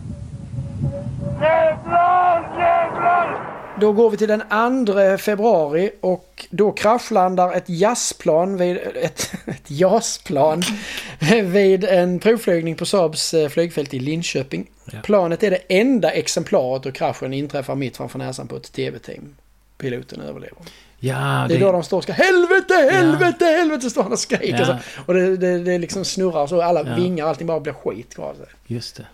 Jävlar! 1.42 2.60
Jävlar! 2.60 3.53
Då 3.82 3.92
går 3.94 4.10
vi 4.10 4.18
till 4.18 4.28
den 4.28 4.86
2 4.86 5.18
februari 5.18 5.92
och 6.02 6.46
då 6.50 6.72
kraschlandar 6.72 7.54
ett 7.54 7.64
jazzplan 7.70 8.58
vid 8.58 8.78
ett, 8.78 9.32
ett 9.46 9.64
jazzplan 9.72 10.62
vid 11.44 11.84
en 11.84 12.20
provflygning 12.20 12.76
på 12.76 12.86
Saabs 12.86 13.34
eh, 13.34 13.50
flygfält 13.50 13.94
i 13.94 14.00
Linköping. 14.00 14.70
Ja. 14.92 15.00
Planet 15.04 15.44
är 15.44 15.52
det 15.52 15.58
enda 15.70 16.12
exemplaret 16.12 16.86
och 16.86 16.96
kraschen 16.96 17.34
inträffar 17.34 17.76
mitt 17.76 17.98
framför 17.98 18.20
näsan 18.20 18.48
på 18.48 18.56
ett 18.56 18.72
tv-team. 18.74 19.36
Piloten 19.78 20.22
överlever. 20.22 20.58
Ja, 21.00 21.46
Det 21.50 21.56
är 21.56 21.60
då 21.60 21.72
de 21.72 21.84
står 21.84 21.98
och 21.98 22.04
ska 22.04 22.14
helvete, 22.14 22.90
helvete, 22.92 23.46
helvete 23.46 23.90
står 23.90 24.04
han 24.04 24.12
och 24.12 24.20
skriker. 24.20 24.58
Ja. 24.60 24.66
Så, 24.66 24.78
och 25.06 25.14
det, 25.14 25.38
det, 25.38 25.60
det 25.60 25.78
liksom 25.78 26.06
snurrar 26.06 26.48
så 26.48 26.62
alla 26.62 26.84
Ja. 26.90 26.96
vingar, 26.96 27.26
allting 27.26 27.48
bara 27.48 27.60
blir 27.60 27.74
skit 27.74 28.16
kvar. 28.16 28.36
Just 28.68 28.96
det. 28.96 29.06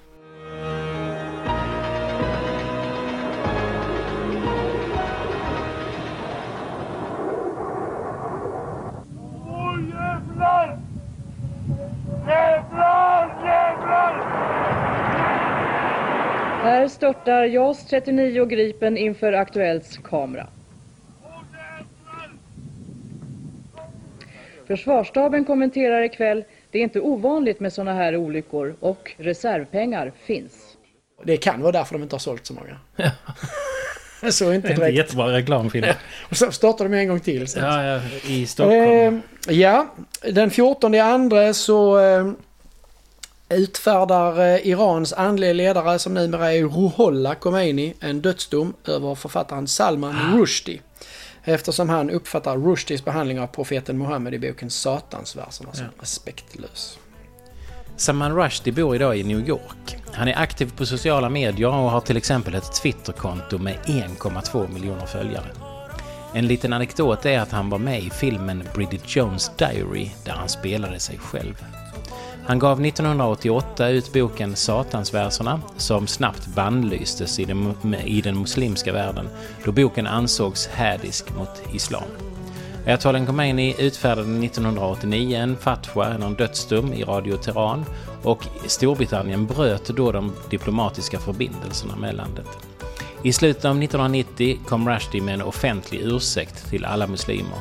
Jävlar! 12.29 13.45
Jävlar! 13.45 14.13
Här 16.63 16.87
störtar 16.87 17.43
JAS 17.43 17.85
39 17.85 18.45
Gripen 18.45 18.97
inför 18.97 19.33
Aktuellts 19.33 19.97
kamera. 19.97 20.47
Försvarsstaben 24.67 25.45
kommenterar 25.45 26.01
ikväll, 26.01 26.43
det 26.71 26.79
är 26.79 26.83
inte 26.83 27.01
ovanligt 27.01 27.59
med 27.59 27.73
sådana 27.73 27.93
här 27.93 28.17
olyckor 28.17 28.75
och 28.79 29.11
reservpengar 29.17 30.11
finns. 30.15 30.77
Det 31.23 31.37
kan 31.37 31.61
vara 31.61 31.71
därför 31.71 31.93
de 31.93 32.03
inte 32.03 32.15
har 32.15 32.19
sålt 32.19 32.45
så 32.45 32.53
många. 32.53 32.77
så 34.31 34.53
inte 34.53 34.73
direkt. 34.73 34.97
jättebra 34.97 35.33
reklamfilm. 35.33 35.87
Och 36.29 36.37
så 36.37 36.51
startar 36.51 36.89
de 36.89 36.97
en 36.97 37.07
gång 37.07 37.19
till. 37.19 37.47
sen. 37.47 37.63
Ja, 37.63 37.83
ja, 37.83 38.01
i 38.27 38.47
Stockholm. 38.47 39.21
Eh, 39.47 39.53
ja, 39.55 39.93
den 40.31 40.51
14 40.51 40.93
i 40.93 40.99
andra 40.99 41.53
så 41.53 41.99
eh, 41.99 42.31
utfärdar 43.49 44.39
eh, 44.39 44.67
Irans 44.67 45.13
andliga 45.13 45.53
ledare 45.53 45.99
som 45.99 46.13
numera 46.13 46.53
är 46.53 46.63
Ruhollah 46.63 47.35
Khomeini 47.35 47.93
en 47.99 48.21
dödsdom 48.21 48.73
över 48.85 49.15
författaren 49.15 49.67
Salman 49.67 50.37
Rushdie. 50.37 50.81
Eftersom 51.43 51.89
han 51.89 52.09
uppfattar 52.09 52.57
Rushdies 52.57 53.05
behandling 53.05 53.39
av 53.39 53.47
profeten 53.47 53.97
Muhammed 53.97 54.33
i 54.33 54.39
boken 54.39 54.69
Satansverserna 54.69 55.73
som 55.73 55.85
respektlös. 55.99 56.97
Salman 57.99 58.35
Rushdie 58.35 58.71
bor 58.71 58.95
idag 58.95 59.17
i 59.17 59.23
New 59.23 59.47
York. 59.47 59.97
Han 60.13 60.27
är 60.27 60.37
aktiv 60.37 60.71
på 60.77 60.85
sociala 60.85 61.29
medier 61.29 61.67
och 61.67 61.91
har 61.91 62.01
till 62.01 62.17
exempel 62.17 62.55
ett 62.55 62.81
Twitterkonto 62.81 63.57
med 63.57 63.77
1,2 63.85 64.73
miljoner 64.73 65.05
följare. 65.05 65.45
En 66.33 66.47
liten 66.47 66.73
anekdot 66.73 67.25
är 67.25 67.39
att 67.39 67.51
han 67.51 67.69
var 67.69 67.77
med 67.77 68.03
i 68.03 68.09
filmen 68.09 68.63
Bridget 68.73 69.15
Jones 69.15 69.51
Diary 69.57 70.11
där 70.25 70.31
han 70.31 70.49
spelade 70.49 70.99
sig 70.99 71.17
själv. 71.17 71.65
Han 72.45 72.59
gav 72.59 72.85
1988 72.85 73.89
ut 73.89 74.13
boken 74.13 74.55
Satansverserna 74.55 75.61
som 75.77 76.07
snabbt 76.07 76.47
bannlystes 76.47 77.39
i 77.39 77.45
den, 77.45 77.75
i 78.05 78.21
den 78.21 78.39
muslimska 78.39 78.93
världen 78.93 79.29
då 79.65 79.71
boken 79.71 80.07
ansågs 80.07 80.67
hädisk 80.67 81.35
mot 81.35 81.61
islam. 81.73 82.28
Ayatollah 82.89 83.25
Khomeini 83.25 83.75
utfärdade 83.79 84.45
1989 84.45 85.37
en 85.37 85.57
fatwa, 85.57 86.13
eller 86.13 86.25
en 86.25 86.33
dödsdom, 86.33 86.93
i 86.93 87.03
Radio 87.03 87.37
Teheran 87.37 87.85
och 88.23 88.47
Storbritannien 88.65 89.45
bröt 89.45 89.87
då 89.87 90.11
de 90.11 90.33
diplomatiska 90.49 91.19
förbindelserna 91.19 91.95
med 91.95 92.15
landet. 92.15 92.47
I 93.23 93.33
slutet 93.33 93.65
av 93.65 93.83
1990 93.83 94.59
kom 94.67 94.89
Rushdie 94.89 95.21
med 95.21 95.33
en 95.33 95.41
offentlig 95.41 96.01
ursäkt 96.01 96.69
till 96.69 96.85
alla 96.85 97.07
muslimer 97.07 97.59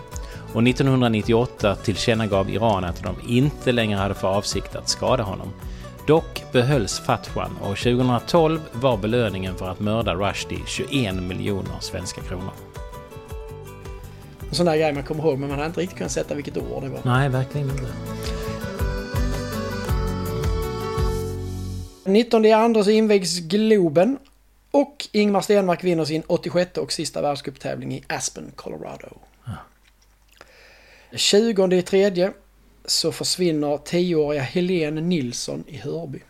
och 0.54 0.68
1998 0.68 1.74
tillkännagav 1.74 2.50
Iran 2.50 2.84
att 2.84 3.02
de 3.02 3.16
inte 3.28 3.72
längre 3.72 3.98
hade 3.98 4.14
för 4.14 4.28
avsikt 4.28 4.76
att 4.76 4.88
skada 4.88 5.22
honom. 5.22 5.48
Dock 6.06 6.44
behölls 6.52 7.00
fatwan 7.00 7.56
och 7.60 7.76
2012 7.76 8.60
var 8.72 8.96
belöningen 8.96 9.54
för 9.54 9.68
att 9.68 9.80
mörda 9.80 10.14
Rushdie 10.14 10.62
21 10.66 11.14
miljoner 11.14 11.80
svenska 11.80 12.20
kronor. 12.20 12.67
En 14.48 14.54
sån 14.54 14.66
där 14.66 14.76
grej 14.76 14.92
man 14.92 15.02
kommer 15.02 15.24
ihåg 15.24 15.38
men 15.38 15.48
man 15.48 15.58
har 15.58 15.66
inte 15.66 15.80
riktigt 15.80 15.98
kunnat 15.98 16.12
sätta 16.12 16.34
vilket 16.34 16.56
år 16.56 16.80
det 16.80 16.88
var. 16.88 17.00
Nej, 17.04 17.28
verkligen 17.28 17.70
inte. 17.70 17.86
19 22.04 22.44
i 22.44 22.52
andra 22.52 22.84
så 22.84 22.90
invigs 22.90 23.38
Globen 23.38 24.18
och 24.70 25.08
Ingmar 25.12 25.40
Stenmark 25.40 25.84
vinner 25.84 26.04
sin 26.04 26.22
86 26.26 26.78
och 26.78 26.92
sista 26.92 27.22
världscuptävling 27.22 27.94
i 27.94 28.02
Aspen, 28.06 28.52
Colorado. 28.56 29.08
20 31.12 31.72
i 31.74 31.82
tredje 31.82 32.32
så 32.84 33.12
försvinner 33.12 33.76
10-åriga 33.76 34.42
Helene 34.42 35.00
Nilsson 35.00 35.64
i 35.66 35.76
Hörby. 35.76 36.22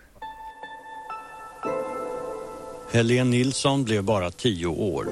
Helene 2.93 3.31
Nilsson 3.31 3.85
blev 3.85 4.05
bara 4.05 4.31
tio 4.31 4.67
år. 4.67 5.09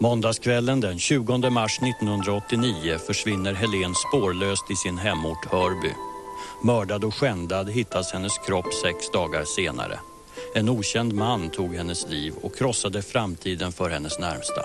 Måndagskvällen 0.00 0.80
den 0.80 0.98
20 0.98 1.50
mars 1.50 1.78
1989 1.82 2.98
försvinner 3.06 3.54
Helen 3.54 3.94
spårlöst 3.94 4.70
i 4.70 4.76
sin 4.76 4.98
hemort 4.98 5.46
Hörby. 5.50 5.92
Mördad 6.62 7.04
och 7.04 7.14
skändad 7.14 7.70
hittas 7.70 8.12
hennes 8.12 8.38
kropp 8.38 8.74
sex 8.82 9.10
dagar 9.10 9.44
senare. 9.44 9.98
En 10.54 10.68
okänd 10.68 11.12
man 11.12 11.50
tog 11.50 11.74
hennes 11.74 12.08
liv 12.08 12.34
och 12.42 12.56
krossade 12.56 13.02
framtiden 13.02 13.72
för 13.72 13.90
hennes 13.90 14.18
närmsta. 14.18 14.64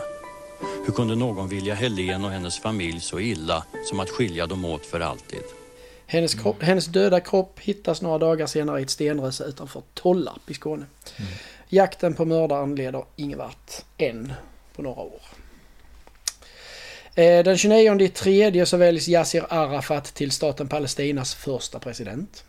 Hur 0.85 0.93
kunde 0.93 1.15
någon 1.15 1.49
vilja 1.49 1.75
Helen 1.75 2.25
och 2.25 2.31
hennes 2.31 2.59
familj 2.59 2.99
så 2.99 3.19
illa 3.19 3.63
som 3.85 3.99
att 3.99 4.09
skilja 4.09 4.47
dem 4.47 4.65
åt 4.65 4.85
för 4.85 4.99
alltid? 4.99 5.43
Hennes, 6.05 6.33
kropp, 6.33 6.63
hennes 6.63 6.85
döda 6.85 7.19
kropp 7.19 7.59
hittas 7.59 8.01
några 8.01 8.17
dagar 8.17 8.47
senare 8.47 8.79
i 8.79 8.83
ett 8.83 8.89
stenröse 8.89 9.43
utanför 9.43 9.81
Tollarp 9.93 10.49
i 10.49 10.53
Skåne. 10.53 10.85
Jakten 11.69 12.13
på 12.13 12.25
mördaren 12.25 12.75
leder 12.75 13.03
ingen 13.15 13.37
vart 13.37 13.71
än 13.97 14.33
på 14.75 14.81
några 14.81 15.01
år. 15.01 15.21
Eh, 17.15 17.43
Den 17.43 17.57
29 17.57 18.01
i 18.01 18.09
tredje 18.09 18.65
så 18.65 18.77
väljs 18.77 19.07
Yasser 19.07 19.45
Arafat 19.49 20.05
till 20.05 20.31
staten 20.31 20.67
Palestinas 20.67 21.35
första 21.35 21.79
president. 21.79 22.43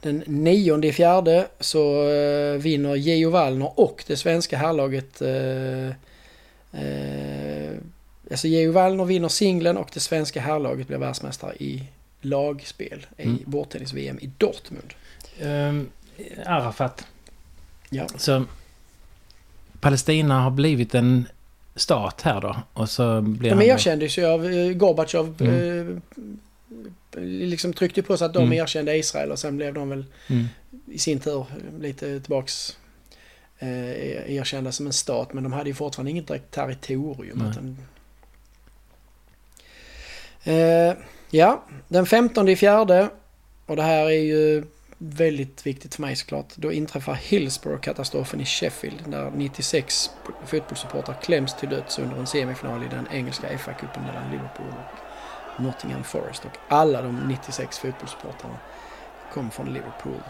Den 0.00 0.22
9 0.26 0.84
i 0.84 0.92
fjärde 0.92 1.46
så 1.60 2.08
eh, 2.08 2.52
vinner 2.58 2.94
Geo 2.96 3.30
Wallner 3.30 3.80
och 3.80 4.04
det 4.06 4.16
svenska 4.16 4.56
herrlaget 4.56 5.22
eh, 5.22 5.88
eh, 6.82 7.76
Alltså 8.30 8.48
Geo 8.48 8.72
Wallner 8.72 9.04
vinner 9.04 9.28
singeln 9.28 9.76
och 9.76 9.90
det 9.94 10.00
svenska 10.00 10.40
herrlaget 10.40 10.86
blir 10.86 10.98
världsmästare 10.98 11.54
i 11.58 11.82
lagspel 12.20 13.06
i 13.18 13.22
Mm. 13.22 13.38
bordtennis-VM 13.46 14.18
i 14.22 14.30
Dortmund. 14.38 14.94
Um, 15.42 15.90
Arafat. 16.46 17.06
Ja. 17.90 18.06
Så 18.16 18.44
Palestina 19.86 20.40
har 20.40 20.50
blivit 20.50 20.94
en 20.94 21.28
stat 21.76 22.22
här 22.22 22.40
då. 22.40 22.56
Och 22.72 22.90
så 22.90 23.20
blir 23.20 23.50
De 23.50 23.54
han... 23.56 23.62
erkändes 23.62 24.18
ju 24.18 24.24
av 24.26 24.46
eh, 24.46 24.72
Gorbatjov. 24.72 25.34
Mm. 25.40 26.02
Eh, 27.16 27.22
liksom 27.22 27.72
tryckte 27.72 28.02
på 28.02 28.16
så 28.16 28.24
att 28.24 28.34
de 28.34 28.42
Mm. 28.44 28.52
erkände 28.52 28.96
Israel 28.96 29.30
och 29.32 29.38
sen 29.38 29.56
blev 29.56 29.74
de 29.74 29.88
väl 29.88 30.04
Mm. 30.28 30.44
i 30.86 30.98
sin 30.98 31.20
tur 31.20 31.46
lite 31.80 32.20
tillbaks 32.20 32.76
eh, 33.58 34.36
erkända 34.36 34.72
som 34.72 34.86
en 34.86 34.92
stat. 34.92 35.32
Men 35.32 35.42
de 35.44 35.52
hade 35.52 35.68
ju 35.70 35.74
fortfarande 35.74 36.10
inget 36.10 36.26
direkt 36.28 36.50
territorium. 36.50 37.50
Utan, 37.50 37.76
eh, 40.44 40.94
ja, 41.30 41.62
den 41.88 42.06
15 42.06 42.48
i 42.48 42.56
fjärde. 42.56 43.08
Och 43.66 43.76
det 43.76 43.82
här 43.82 44.04
är 44.06 44.10
ju 44.24 44.64
väldigt 44.98 45.66
viktigt 45.66 45.94
för 45.94 46.02
mig 46.02 46.16
såklart. 46.16 46.52
Då 46.56 46.72
inträffar 46.72 47.14
Hillsborough-katastrofen 47.14 48.40
i 48.40 48.44
Sheffield 48.44 49.10
där 49.10 49.30
96 49.30 50.10
fotbollssupportrar 50.46 51.16
kläms 51.22 51.56
till 51.56 51.68
döds 51.68 51.98
under 51.98 52.16
en 52.16 52.26
semifinal 52.26 52.82
i 52.82 52.88
den 52.88 53.08
engelska 53.12 53.58
FA-cupen 53.58 54.06
mellan 54.06 54.30
Liverpool 54.30 54.74
och 55.56 55.60
Nottingham 55.62 56.04
Forest. 56.04 56.44
Och 56.44 56.58
alla 56.68 57.02
de 57.02 57.28
96 57.28 57.78
fotbollssupportrarna 57.78 58.58
kom 59.32 59.50
från 59.50 59.72
Liverpool. 59.72 60.20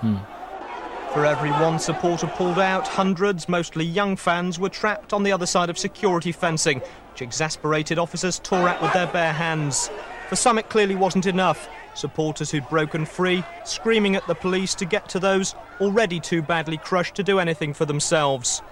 For 1.14 1.24
every 1.24 1.50
one 1.50 1.78
supporter 1.78 2.28
pulled 2.36 2.58
out, 2.58 2.86
hundreds, 2.88 3.48
mostly 3.48 3.84
young 3.84 4.16
fans, 4.16 4.58
were 4.58 4.68
trapped 4.68 5.12
on 5.12 5.24
the 5.24 5.32
other 5.32 5.46
side 5.46 5.70
of 5.70 5.78
security 5.78 6.32
fencing, 6.32 6.80
which 7.12 7.22
exasperated 7.22 7.98
officers 7.98 8.38
tore 8.38 8.68
at 8.68 8.82
with 8.82 8.92
their 8.92 9.06
bare 9.12 9.32
hands. 9.32 9.90
For 10.28 10.36
some, 10.36 10.58
it 10.60 10.68
clearly 10.68 10.94
wasn't 10.94 11.26
enough. 11.26 11.68
Supporters 11.96 12.50
who'd 12.50 12.68
broken 12.68 13.06
free, 13.06 13.42
screaming 13.64 14.16
at 14.16 14.26
the 14.26 14.34
police 14.34 14.74
to 14.76 14.84
get 14.84 15.08
to 15.08 15.18
those 15.18 15.54
already 15.80 16.20
too 16.20 16.42
badly 16.42 16.76
crushed 16.76 17.14
to 17.16 17.22
do 17.22 17.38
anything 17.40 17.74
for 17.74 17.86
themselves. 17.86 18.62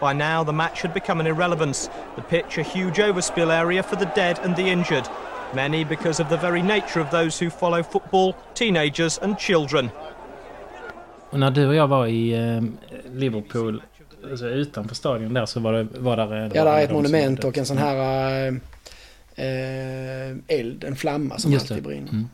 By 0.00 0.12
now, 0.14 0.42
the 0.42 0.52
match 0.52 0.82
had 0.82 0.92
become 0.94 1.20
an 1.20 1.26
irrelevance. 1.26 1.88
The 2.16 2.22
pitch 2.22 2.58
a 2.58 2.62
huge 2.62 2.96
overspill 2.98 3.50
area 3.52 3.82
for 3.82 3.96
the 3.96 4.10
dead 4.16 4.38
and 4.42 4.56
the 4.56 4.62
injured. 4.68 5.08
Many 5.54 5.84
because 5.84 6.18
of 6.22 6.28
the 6.28 6.36
very 6.36 6.62
nature 6.62 7.00
of 7.00 7.10
those 7.10 7.38
who 7.38 7.50
follow 7.50 7.82
football, 7.82 8.34
teenagers 8.54 9.18
and 9.18 9.38
children. 9.38 9.90
Och 11.30 11.38
när 11.38 11.50
du 11.50 11.66
och 11.68 11.74
jag 11.74 11.86
var 11.88 12.06
i 12.06 12.32
eh, 12.32 12.62
Liverpool, 13.12 13.82
alltså 14.30 14.46
utanför 14.46 14.94
stadion 14.94 15.34
där 15.34 15.46
så 15.46 15.60
var 15.60 15.72
det 15.72 15.86
var 15.98 16.16
där... 16.16 16.42
eh, 16.42 16.48
det 16.48 16.56
Ja, 16.58 16.64
där 16.64 16.72
är 16.78 16.84
ett 16.84 16.90
monument 16.92 17.38
hade 17.38 17.48
och 17.48 17.58
en 17.58 17.66
sån 17.66 17.76
dött. 17.76 17.86
här 17.86 18.46
eh, 18.48 18.54
eh, 19.36 20.36
eld, 20.58 20.84
en 20.84 20.96
flamma 20.96 21.38
som 21.38 21.52
Just 21.52 21.68
det. 21.68 21.74
alltid 21.74 21.84
brinner. 21.84 22.10
Mm. 22.10 22.28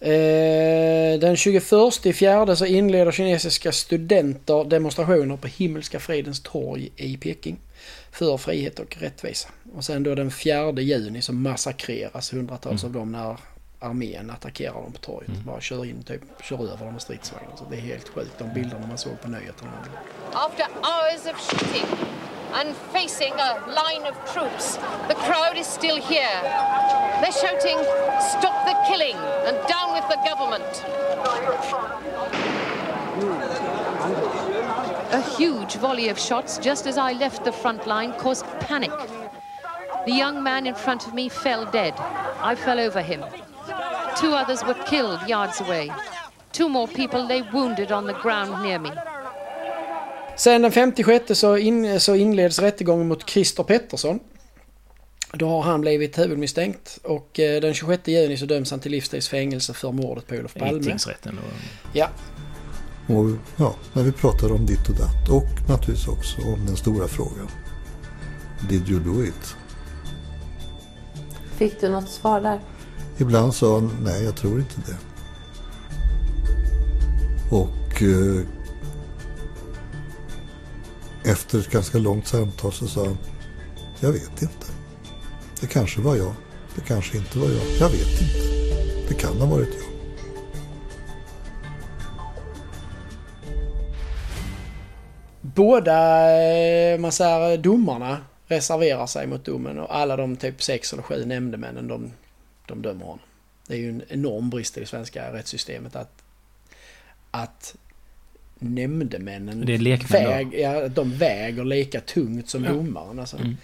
Eh, 0.00 1.18
den 1.20 1.36
21 1.36 2.06
i 2.06 2.12
fjärde 2.12 2.56
så 2.56 2.66
inleder 2.66 3.12
kinesiska 3.12 3.72
studenter 3.72 4.64
demonstrationer 4.64 5.36
på 5.36 5.46
Himmelska 5.48 6.00
fridens 6.00 6.40
torg 6.40 6.90
i 6.96 7.16
Peking 7.16 7.58
för 8.12 8.36
frihet 8.36 8.78
och 8.78 8.96
rättvisa. 9.00 9.48
Och 9.74 9.84
sen 9.84 10.02
då 10.02 10.14
den 10.14 10.30
4 10.30 10.72
juni 10.80 11.22
så 11.22 11.32
massakreras 11.32 12.32
hundratals 12.32 12.84
Mm. 12.84 12.96
av 12.96 13.00
dem 13.00 13.12
när 13.12 13.36
armén 13.80 14.30
attackerar 14.30 14.82
dem 14.82 14.92
på 14.92 14.98
torget. 14.98 15.28
Mm. 15.28 15.42
Bara 15.44 15.60
kör 15.60 15.84
in, 15.84 16.02
typ, 16.02 16.22
kör 16.42 16.56
över 16.72 16.84
dem 16.84 16.92
med 16.92 17.02
stridsvagnar. 17.02 17.56
Så 17.56 17.64
det 17.70 17.76
är 17.76 17.80
helt 17.80 18.08
sjukt 18.08 18.38
de 18.38 18.44
mm. 18.44 18.54
bilderna 18.54 18.86
man 18.86 18.98
såg 18.98 19.20
på 19.20 19.28
nyheterna. 19.28 19.70
After 20.32 20.66
hours 20.82 21.26
of 21.26 21.40
shooting 21.40 21.86
and 22.54 22.76
facing 22.92 23.32
a 23.32 23.52
line 23.66 24.04
of 24.10 24.34
troops, 24.34 24.78
the 25.08 25.14
crowd 25.14 25.56
is 25.58 25.66
still 25.66 25.96
here. 25.96 26.40
They're 27.20 27.32
shouting, 27.32 27.78
Stop 28.38 28.56
the 28.66 28.76
killing 28.88 29.16
and 29.46 29.56
down 29.68 29.88
with 29.96 30.06
the 30.08 30.18
government. 30.30 30.84
A 35.12 35.22
huge 35.38 35.76
volley 35.76 36.08
of 36.10 36.18
shots 36.18 36.58
just 36.58 36.86
as 36.86 36.98
I 36.98 37.12
left 37.12 37.44
the 37.44 37.52
front 37.52 37.86
line 37.86 38.12
caused 38.12 38.44
panic. 38.60 38.90
The 40.06 40.12
young 40.12 40.42
man 40.42 40.66
in 40.66 40.74
front 40.74 41.06
of 41.06 41.14
me 41.14 41.28
fell 41.28 41.64
dead. 41.70 41.94
I 42.40 42.54
fell 42.54 42.78
over 42.78 43.02
him. 43.02 43.24
Two 44.20 44.34
others 44.34 44.62
were 44.62 44.76
killed 44.90 45.28
yards 45.28 45.60
away. 45.60 45.92
Two 46.52 46.68
more 46.68 46.86
people 46.86 47.26
lay 47.28 47.42
wounded 47.52 47.92
on 47.92 48.06
the 48.06 48.14
ground 48.22 48.62
near 48.62 48.78
me. 48.78 48.90
Sen 50.36 50.62
den 50.62 50.72
56 50.72 51.38
så, 51.38 51.56
in, 51.56 52.00
så 52.00 52.14
inleds 52.14 52.58
rättegången 52.58 53.08
mot 53.08 53.30
Christer 53.30 53.62
Pettersson. 53.62 54.20
Då 55.32 55.48
har 55.48 55.62
han 55.62 55.80
blivit 55.80 56.18
huvudmisstänkt 56.18 56.98
och 57.02 57.40
eh, 57.40 57.60
den 57.60 57.74
26 57.74 58.08
juni 58.08 58.36
så 58.36 58.46
döms 58.46 58.70
han 58.70 58.80
till 58.80 58.92
livstids 58.92 59.28
fängelse 59.28 59.74
för 59.74 59.92
mordet 59.92 60.26
på 60.26 60.34
Olof 60.34 60.56
I 60.56 60.60
Palme. 60.60 60.82
tingsrätten. 60.82 61.38
Och, 61.38 61.52
Ja, 61.92 62.08
Och 63.08 63.24
ja, 63.56 63.74
när 63.92 64.02
vi 64.02 64.12
pratar 64.12 64.52
om 64.52 64.66
ditt 64.66 64.88
och 64.88 64.94
datt 64.94 65.28
och 65.30 65.68
naturligtvis 65.68 66.08
också 66.08 66.40
om 66.42 66.66
den 66.66 66.76
stora 66.76 67.08
frågan. 67.08 67.48
Did 68.68 68.88
you 68.88 69.00
do 69.00 69.24
it? 69.24 69.56
Fick 71.56 71.80
du 71.80 71.88
något 71.88 72.08
svar 72.10 72.40
där? 72.40 72.60
Ibland 73.18 73.54
sa 73.54 73.74
han 73.74 73.90
nej, 74.02 74.24
jag 74.24 74.36
tror 74.36 74.58
inte 74.58 74.74
det. 74.86 74.96
Och 77.56 78.02
eh, 78.02 78.46
efter 81.24 81.58
ett 81.58 81.70
ganska 81.70 81.98
långt 81.98 82.26
samtal 82.26 82.72
så 82.72 82.86
sa 82.86 83.04
han 83.04 83.18
jag 84.00 84.12
vet 84.12 84.42
inte. 84.42 84.66
Det 85.60 85.66
kanske 85.66 86.00
var 86.00 86.16
jag. 86.16 86.34
Det 86.74 86.80
kanske 86.80 87.18
inte 87.18 87.38
var 87.38 87.48
jag. 87.48 87.62
Jag 87.80 87.88
vet 87.88 88.20
inte. 88.22 89.08
Det 89.08 89.14
kan 89.14 89.36
ha 89.36 89.46
varit 89.46 89.68
jag. 89.74 89.96
båda 95.56 96.30
eh, 96.42 96.98
man 96.98 97.12
säger, 97.12 97.58
domarna 97.58 98.18
reserverar 98.46 99.06
sig 99.06 99.26
mot 99.26 99.44
domen 99.44 99.78
och 99.78 99.96
alla 99.96 100.16
de 100.16 100.36
typ 100.36 100.62
sex 100.62 100.92
eller 100.92 101.02
sju 101.02 101.24
nämndemännen 101.24 101.88
de, 101.88 102.12
de 102.68 102.82
dömer 102.82 103.04
honom. 103.04 103.18
Det 103.66 103.74
är 103.74 103.78
ju 103.78 103.88
en 103.88 104.02
enorm 104.08 104.50
brist 104.50 104.76
i 104.76 104.80
det 104.80 104.86
svenska 104.86 105.32
rättssystemet 105.32 105.96
att, 105.96 106.22
att 107.30 107.76
nämndemännen 108.58 109.66
Det 109.66 109.74
är 109.74 109.78
lekmän 109.78 110.24
då? 110.24 110.30
väg, 110.30 110.54
ja, 110.54 110.88
de 110.88 111.12
väger 111.12 111.64
lika 111.64 112.00
tungt 112.00 112.48
som 112.48 112.64
Ja. 112.64 112.72
domaren. 112.72 113.18
Alltså. 113.18 113.36
Mm. 113.36 113.56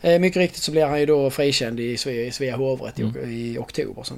Eh, 0.00 0.18
Mycket 0.18 0.36
riktigt 0.36 0.62
så 0.62 0.72
blir 0.72 0.84
han 0.86 1.00
ju 1.00 1.06
då 1.06 1.30
frikänd 1.30 1.80
i 1.80 1.96
Svea, 1.96 2.26
i 2.26 2.30
Svea 2.30 2.56
hovrätt 2.56 2.98
i, 2.98 3.02
Mm. 3.02 3.30
i 3.30 3.58
oktober. 3.58 4.02
Så. 4.02 4.14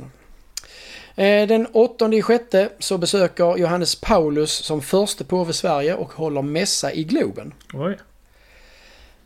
Eh, 1.22 1.46
Den 1.48 1.66
8 1.72 2.14
i 2.14 2.22
sjätte 2.22 2.68
så 2.78 2.98
besöker 2.98 3.56
Johannes 3.58 3.94
Paulus 4.00 4.50
som 4.52 4.82
förste 4.82 5.24
påve 5.24 5.52
Sverige 5.52 5.94
och 5.94 6.12
håller 6.12 6.42
mässa 6.42 6.92
i 6.92 7.04
Globen. 7.04 7.54
Oj. 7.74 7.98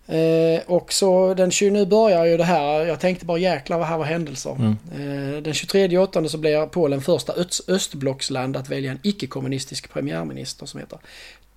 Eh, 0.09 0.61
och 0.67 0.93
så 0.93 1.35
den 1.35 1.51
20, 1.51 1.71
nu 1.71 1.87
börjar 1.87 2.25
ju 2.25 2.37
det 2.37 2.45
här, 2.45 2.87
jag 2.87 3.01
tänkte 3.01 3.27
bara 3.27 3.39
jäklar 3.39 3.79
vad 3.79 3.87
här 3.87 3.99
var 3.99 4.05
händelser. 4.05 4.57
Mm. 4.59 4.77
Eh, 5.37 5.43
den 5.43 5.55
23 5.55 5.99
åttonde 5.99 6.29
så 6.29 6.39
blir 6.39 6.67
Polen 6.67 7.01
första 7.01 7.33
öst, 7.33 7.69
östblocksland 7.69 8.57
att 8.57 8.69
välja 8.69 8.91
en 8.91 8.99
icke-kommunistisk 9.03 9.93
premiärminister 9.93 10.67
som 10.67 10.81
heter 10.81 10.99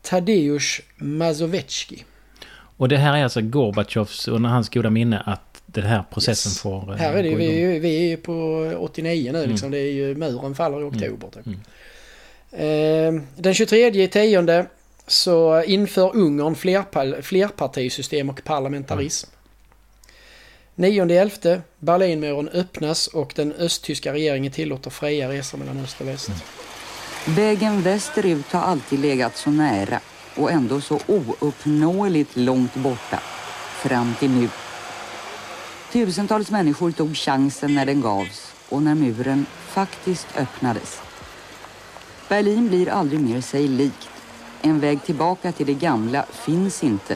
Tadeusz 0.02 0.82
Mazowiecki. 0.98 2.04
Och 2.78 2.90
det 2.90 2.98
här 2.98 3.18
är 3.18 3.24
alltså 3.24 3.42
Gorbatjovs, 3.42 4.28
under 4.28 4.50
hans 4.50 4.70
goda 4.70 4.90
minne, 4.90 5.20
att 5.26 5.62
den 5.66 5.84
här 5.84 6.04
processen 6.14 6.52
får... 6.52 6.92
eh, 6.94 6.98
Här 6.98 7.14
är 7.14 7.24
det 7.24 7.36
vi, 7.36 7.46
är 7.48 7.60
ju- 7.74 7.80
vi 7.80 7.98
är 7.98 8.08
ju 8.10 8.18
på 8.18 8.34
89 8.80 9.32
nu 9.32 9.46
liksom. 9.48 9.68
Mm. 9.68 9.72
Det 9.72 9.80
är 9.90 9.92
ju 9.94 10.16
muren 10.16 10.56
faller 10.56 10.82
i 10.82 10.84
oktober 10.84 11.28
typ. 11.34 11.46
Mm. 11.46 11.60
Eh, 13.18 13.22
Den 13.36 13.54
23 13.54 13.88
i 14.04 14.08
tionde 14.08 14.66
så 15.12 15.64
inför 15.64 16.16
Ungern 16.16 16.56
flerpartisystem 17.22 18.30
och 18.30 18.44
parlamentarism. 18.44 19.30
9 20.76 21.22
elfte 21.22 21.62
Berlinmuren 21.80 22.50
öppnas 22.50 23.08
och 23.08 23.34
den 23.36 23.52
östtyska 23.52 24.14
regeringen 24.14 24.52
tillåter 24.52 24.90
fria 24.90 25.30
resor 25.30 25.58
mellan 25.58 25.80
öst 25.80 26.02
och 26.02 26.08
väst. 26.08 26.28
Mm. 26.28 26.40
Vägen 27.36 27.82
västerut 27.82 28.52
har 28.52 28.62
alltid 28.62 29.00
legat 29.00 29.38
så 29.38 29.50
nära 29.50 30.00
och 30.36 30.52
ändå 30.52 30.82
så 30.82 31.00
ouppnåeligt 31.08 32.36
långt 32.36 32.76
borta. 32.76 33.20
Fram 33.82 34.16
till 34.20 34.30
nu. 34.30 34.50
Tusentals 35.92 36.52
människor 36.52 36.92
tog 36.92 37.18
chansen 37.18 37.76
när 37.76 37.86
den 37.86 38.02
gavs 38.02 38.54
och 38.70 38.84
när 38.84 38.96
muren 38.96 39.46
faktiskt 39.68 40.28
öppnades. 40.38 41.02
Berlin 42.28 42.68
blir 42.68 42.90
aldrig 42.90 43.20
mer 43.20 43.42
sig 43.42 43.68
likt. 43.68 44.09
En 44.62 44.80
väg 44.80 45.04
tillbaka 45.04 45.52
till 45.52 45.66
det 45.66 45.74
gamla 45.74 46.26
finns 46.32 46.84
inte. 46.84 47.16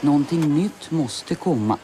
Någonting 0.00 0.54
nytt 0.54 0.90
måste 0.90 1.34
komma. 1.34 1.78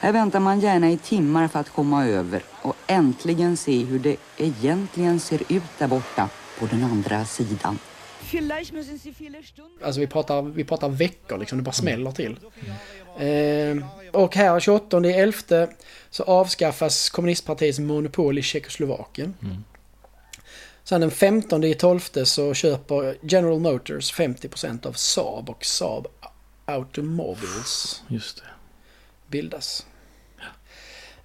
Här 0.00 0.12
väntar 0.12 0.40
man 0.40 0.60
gärna 0.60 0.90
i 0.90 0.96
timmar 0.98 1.48
för 1.48 1.60
att 1.60 1.70
komma 1.70 2.06
över 2.06 2.42
och 2.62 2.76
äntligen 2.86 3.56
se 3.56 3.84
hur 3.84 3.98
det 3.98 4.16
egentligen 4.36 5.20
ser 5.20 5.42
ut 5.48 5.78
där 5.78 5.88
borta 5.88 6.28
på 6.58 6.66
den 6.66 6.84
andra 6.84 7.24
sidan. 7.24 7.78
Alltså 9.84 10.00
vi 10.00 10.06
pratar, 10.06 10.42
vi 10.42 10.64
pratar 10.64 10.88
veckor 10.88 11.38
liksom, 11.38 11.58
det 11.58 11.64
bara 11.64 11.72
smäller 11.72 12.10
till. 12.12 12.36
Eh, 13.18 13.86
och 14.12 14.36
här 14.36 14.60
28 14.60 14.96
11 15.04 15.66
så 16.10 16.22
avskaffas 16.22 17.10
kommunistpartiets 17.10 17.78
monopol 17.78 18.38
i 18.38 18.42
Tjeckoslovakien. 18.42 19.34
Sen 20.84 21.00
den 21.00 21.10
15 21.10 21.64
i 21.64 21.74
12 21.74 22.00
så 22.24 22.54
köper 22.54 23.16
General 23.22 23.60
Motors 23.60 24.12
50% 24.14 24.86
av 24.86 24.92
Saab 24.92 25.50
och 25.50 25.64
Saab 25.64 26.06
Automobiles 26.64 28.02
Just 28.08 28.36
det. 28.36 28.42
bildas. 29.30 29.86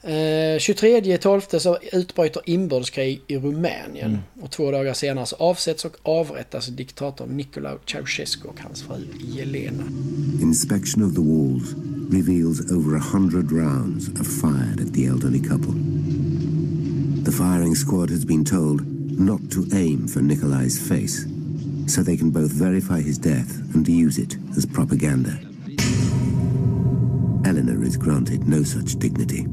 Eh, 0.01 0.59
23 0.59 0.97
i 0.97 1.17
12 1.17 1.41
så 1.41 1.77
utbryter 1.91 2.41
inbördeskrig 2.45 3.21
i 3.27 3.37
Rumänien. 3.37 4.19
Och 4.41 4.51
två 4.51 4.71
dagar 4.71 4.93
senare 4.93 5.25
så 5.25 5.35
avsätts 5.35 5.85
och 5.85 5.95
avrättas 6.03 6.67
diktatorn 6.67 7.29
Nicolae 7.37 7.77
Ceausescu 7.85 8.47
och 8.47 8.59
hans 8.59 8.83
fru 8.83 9.07
Jelena. 9.19 9.83
Inspection 10.41 11.03
of 11.03 11.15
the 11.15 11.21
walls 11.21 11.73
reveals 12.11 12.71
over 12.71 12.97
a 12.97 13.03
hundred 13.13 13.51
rounds 13.51 14.09
are 14.09 14.23
fired 14.23 14.87
at 14.87 14.93
the 14.93 15.05
elderly 15.05 15.39
couple. 15.39 15.73
The 17.25 17.31
firing 17.31 17.75
squad 17.75 18.09
has 18.09 18.25
been 18.25 18.45
told 18.45 18.98
not 19.19 19.51
to 19.51 19.67
aim 19.73 20.07
for 20.07 20.21
Nikolai's 20.21 20.79
face, 20.79 21.25
so 21.87 22.01
they 22.01 22.15
can 22.15 22.31
both 22.31 22.51
verify 22.51 23.01
his 23.01 23.17
death 23.17 23.59
and 23.75 23.85
use 23.85 24.17
it 24.17 24.37
as 24.55 24.65
propaganda. 24.65 25.37
Eleanor 27.45 27.83
is 27.83 27.97
granted 27.97 28.47
no 28.47 28.63
such 28.63 28.95
dignity. 28.97 29.45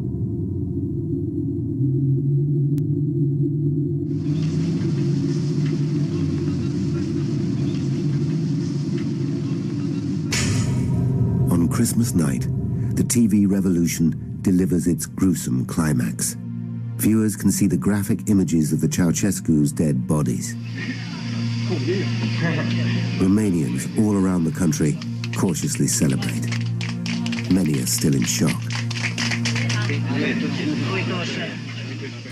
On 11.51 11.69
Christmas 11.69 12.15
night, 12.15 12.43
the 12.95 13.03
TV 13.03 13.51
revolution 13.51 14.39
delivers 14.43 14.87
its 14.87 15.07
gruesome 15.07 15.67
climax. 15.67 16.37
Viewers 16.97 17.37
can 17.37 17.53
see 17.53 17.67
the 17.67 17.77
graphic 17.77 18.29
images 18.29 18.73
of 18.73 18.81
the 18.81 18.89
Ceausescu's 18.89 19.71
dead 19.71 20.07
bodies. 20.09 20.55
Romanians 23.19 23.87
all 23.99 24.17
around 24.17 24.45
the 24.45 24.53
country 24.53 24.99
cautiously 25.37 25.87
celebrate. 25.87 26.47
Many 27.53 27.81
are 27.81 27.87
still 27.87 28.15
in 28.15 28.25
shock. 28.25 28.63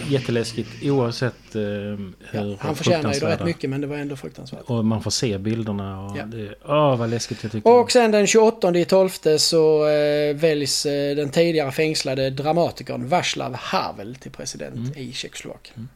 Jätteläskigt 0.09 0.71
oavsett 0.83 1.55
eh, 1.55 1.61
hur 1.61 2.57
Han 2.61 2.77
förtjänar 2.77 3.13
ju 3.15 3.21
rätt 3.21 3.45
mycket 3.45 3.71
men 3.71 3.81
det 3.81 3.87
var 3.87 3.97
ändå 3.97 4.17
fruktansvärt. 4.17 4.61
Och 4.67 4.85
man 4.85 5.03
får 5.03 5.11
se 5.11 5.39
bilderna 5.39 6.01
och 6.01 6.17
Ja. 6.19 6.25
det... 6.25 6.55
Åh, 6.67 6.97
vad 6.97 7.11
läskigt 7.11 7.43
jag 7.43 7.53
tyckte. 7.53 7.71
Och 7.71 7.93
sen 7.93 8.11
den 8.11 8.27
28 8.27 8.79
i 8.79 8.85
12 8.85 9.09
så 9.39 9.87
eh, 9.89 10.35
väljs 10.37 10.87
eh, 10.87 11.17
den 11.17 11.31
tidigare 11.31 11.73
fängslade 11.73 12.31
dramatikern 12.31 13.09
Václav 13.09 13.55
Havel 13.55 14.15
till 14.15 14.31
president 14.31 14.75
Mm. 14.77 14.99
i 14.99 15.13
Tjeckoslovakien. 15.13 15.89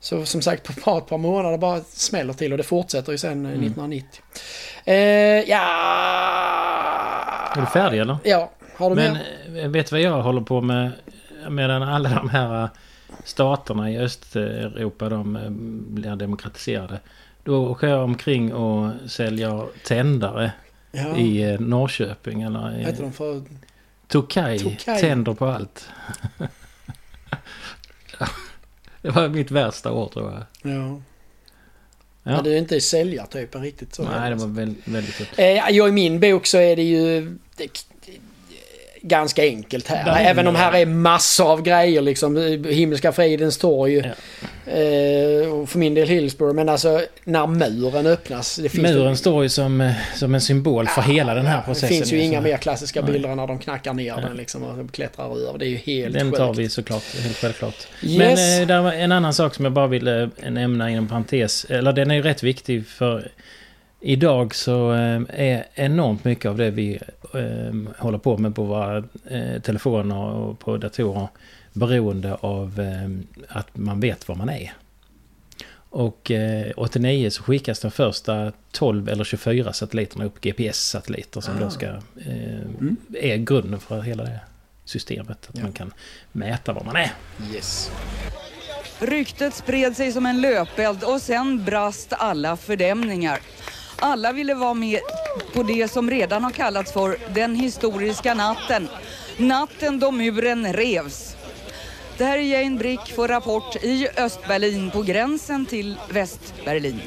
Så 0.00 0.24
som 0.24 0.42
sagt 0.42 0.62
på 0.66 0.72
ett 1.00 1.06
par 1.08 1.18
månader 1.18 1.58
bara 1.58 1.80
smäller 1.80 2.32
till 2.32 2.52
och 2.52 2.58
det 2.58 2.64
fortsätter 2.64 3.12
ju 3.12 3.18
sen 3.18 3.46
eh, 3.46 3.52
Mm. 3.52 3.60
1990. 3.66 4.20
Eh, 4.84 4.94
ja... 5.50 5.60
Är 7.56 7.60
du 7.60 7.66
färdig 7.66 7.98
eller? 7.98 8.16
Ja, 8.24 8.50
har 8.76 8.90
du 8.90 8.96
Men 8.96 9.12
mer? 9.12 9.64
eh, 9.64 9.68
vet 9.68 9.86
du 9.86 9.94
vad 9.94 10.00
jag 10.00 10.22
håller 10.22 10.40
på 10.40 10.60
med? 10.60 10.90
Medan 11.48 11.82
alla 11.82 12.08
de 12.08 12.28
här 12.28 12.62
eh, 12.62 12.68
staterna 13.24 13.90
i 13.90 13.98
Östeuropa 13.98 15.08
de 15.08 15.36
eh, 15.36 15.50
blir 15.94 16.16
demokratiserade. 16.16 17.00
Då 17.44 17.68
åker 17.68 17.86
jag 17.86 18.04
omkring 18.04 18.52
och 18.54 18.92
säljer 19.10 19.66
tändare 19.84 20.52
Ja. 20.92 21.16
i 21.16 21.42
eh, 21.42 21.60
Norrköping. 21.60 22.42
Eller 22.42 22.78
i 22.78 22.84
heter 22.84 23.02
de 23.02 23.12
för... 23.12 23.42
Tokaj. 24.08 24.58
Tokaj. 24.58 25.00
Tänder 25.00 25.34
på 25.34 25.46
allt. 25.46 25.88
det 29.02 29.10
var 29.10 29.28
mitt 29.28 29.50
värsta 29.50 29.92
år 29.92 30.08
tror 30.08 30.30
jag. 30.32 30.72
Ja. 30.72 31.00
Ja. 32.22 32.32
Ja. 32.32 32.42
det 32.42 32.54
är 32.54 32.58
inte 32.58 32.80
säljartypen 32.80 33.62
riktigt 33.62 33.94
så. 33.94 34.02
Nej, 34.02 34.30
det 34.30 34.36
var 34.36 34.46
väldigt, 34.46 34.88
väldigt. 34.88 35.38
Eh, 35.38 35.46
ja, 35.46 35.88
i 35.88 35.92
min 35.92 36.20
bok 36.20 36.46
så 36.46 36.58
är 36.58 36.76
det 36.76 36.82
ju 36.82 37.36
det, 37.56 37.84
ganska 39.02 39.42
enkelt 39.42 39.88
här. 39.88 40.04
Berlin. 40.04 40.26
Även 40.26 40.46
om 40.46 40.54
här 40.54 40.74
är 40.74 40.86
massor 40.86 41.52
av 41.52 41.62
grejer 41.62 42.00
liksom. 42.02 42.36
Himmelska 42.68 43.12
fridens 43.12 43.58
torg. 43.58 43.98
Eh, 44.66 45.52
och 45.52 45.68
för 45.68 45.78
min 45.78 45.94
del 45.94 46.08
Hillsborough. 46.08 46.54
Men 46.54 46.68
alltså 46.68 47.00
när 47.24 47.46
muren 47.46 48.06
öppnas. 48.06 48.56
Det 48.56 48.68
finns 48.68 48.82
Muren 48.82 49.10
ju, 49.10 49.16
står 49.16 49.42
ju 49.42 49.48
som, 49.48 49.80
eh, 49.80 49.92
som 50.14 50.34
en 50.34 50.40
symbol 50.40 50.86
för 50.88 51.02
hela 51.02 51.34
den 51.34 51.46
här 51.46 51.56
det 51.58 51.62
processen. 51.64 51.88
finns 51.88 52.12
ju 52.12 52.18
så- 52.20 52.24
inga 52.24 52.40
mer 52.40 52.56
klassiska 52.56 53.02
bilder 53.02 53.34
när 53.34 53.46
de 53.46 53.58
knackar 53.58 53.92
ner 53.94 54.16
den 54.16 54.36
liksom 54.36 54.62
och 54.62 54.92
klättrar 54.92 55.48
över. 55.48 55.58
Det 55.58 55.66
är 55.66 55.68
ju 55.68 55.76
helt 55.76 56.14
Den 56.14 56.32
tar 56.32 56.46
sjukt. 56.48 56.58
vi 56.58 56.68
såklart, 56.68 57.02
helt 57.22 57.36
självklart. 57.36 57.86
Yes. 58.02 58.18
Men 58.18 58.62
eh, 58.62 58.66
där 58.68 58.80
var 58.82 58.92
en 58.92 59.12
annan 59.12 59.34
sak 59.34 59.54
som 59.54 59.64
jag 59.64 59.72
bara 59.72 59.86
ville 59.86 60.22
eh, 60.42 60.50
nämna 60.50 60.90
inom 60.90 61.08
parentes. 61.08 61.64
Eller 61.64 61.92
den 61.92 62.10
är 62.10 62.14
ju 62.14 62.22
rätt 62.22 62.42
viktig 62.42 62.86
för 62.86 63.28
idag 64.00 64.54
så 64.54 64.92
eh, 64.92 65.20
är 65.28 65.64
enormt 65.74 66.24
mycket 66.24 66.46
av 66.46 66.56
det 66.56 66.70
vi 66.70 67.00
eh, 67.34 67.94
håller 67.98 68.18
på 68.18 68.38
med 68.38 68.54
på 68.54 68.64
våra 68.64 68.96
eh, 69.30 69.62
telefoner 69.62 70.16
och 70.16 70.58
på 70.58 70.76
datorer 70.76 71.28
beroende 71.72 72.34
av 72.34 72.80
eh, 72.80 73.10
att 73.48 73.76
man 73.76 74.00
vet 74.00 74.28
var 74.28 74.36
man 74.36 74.50
är. 74.50 74.72
Och 75.92 76.30
eh, 76.30 76.72
89 76.76 77.30
så 77.30 77.42
skickas 77.42 77.80
de 77.80 77.90
första 77.90 78.52
12 78.72 79.08
eller 79.08 79.24
24 79.24 79.72
satelliterna 79.72 80.24
upp, 80.24 80.40
GPS-satelliter 80.40 81.40
som 81.40 81.56
Ah. 81.56 81.60
då 81.60 81.70
ska, 81.70 81.86
eh, 81.86 83.22
är 83.32 83.36
grunden 83.36 83.80
för 83.80 84.00
hela 84.00 84.24
det 84.24 84.40
systemet. 84.84 85.48
Att 85.48 85.62
man 85.62 85.72
kan 85.72 85.92
mäta 86.32 86.72
var 86.72 86.84
man 86.84 86.96
är. 86.96 87.12
Yes. 87.54 87.90
Ryktet 88.98 89.54
spred 89.54 89.96
sig 89.96 90.12
som 90.12 90.26
en 90.26 90.40
löpeld 90.40 91.04
och 91.04 91.22
sen 91.22 91.64
brast 91.64 92.12
alla 92.12 92.56
fördämningar. 92.56 93.38
Alla 94.02 94.32
ville 94.32 94.54
vara 94.54 94.74
med 94.74 95.00
på 95.54 95.62
det 95.62 95.90
som 95.90 96.10
redan 96.10 96.44
har 96.44 96.50
kallats 96.50 96.92
för 96.92 97.16
den 97.34 97.54
historiska 97.54 98.34
natten. 98.34 98.88
Natten 99.36 99.98
då 99.98 100.10
muren 100.10 100.72
revs. 100.72 101.36
Det 102.18 102.24
här 102.24 102.38
är 102.38 102.42
Jane 102.42 102.78
Brick 102.78 103.00
för 103.00 103.28
Rapport 103.28 103.76
i 103.76 104.08
Östberlin 104.16 104.90
på 104.90 105.02
gränsen 105.02 105.66
till 105.66 105.96
Västberlin. 106.10 107.00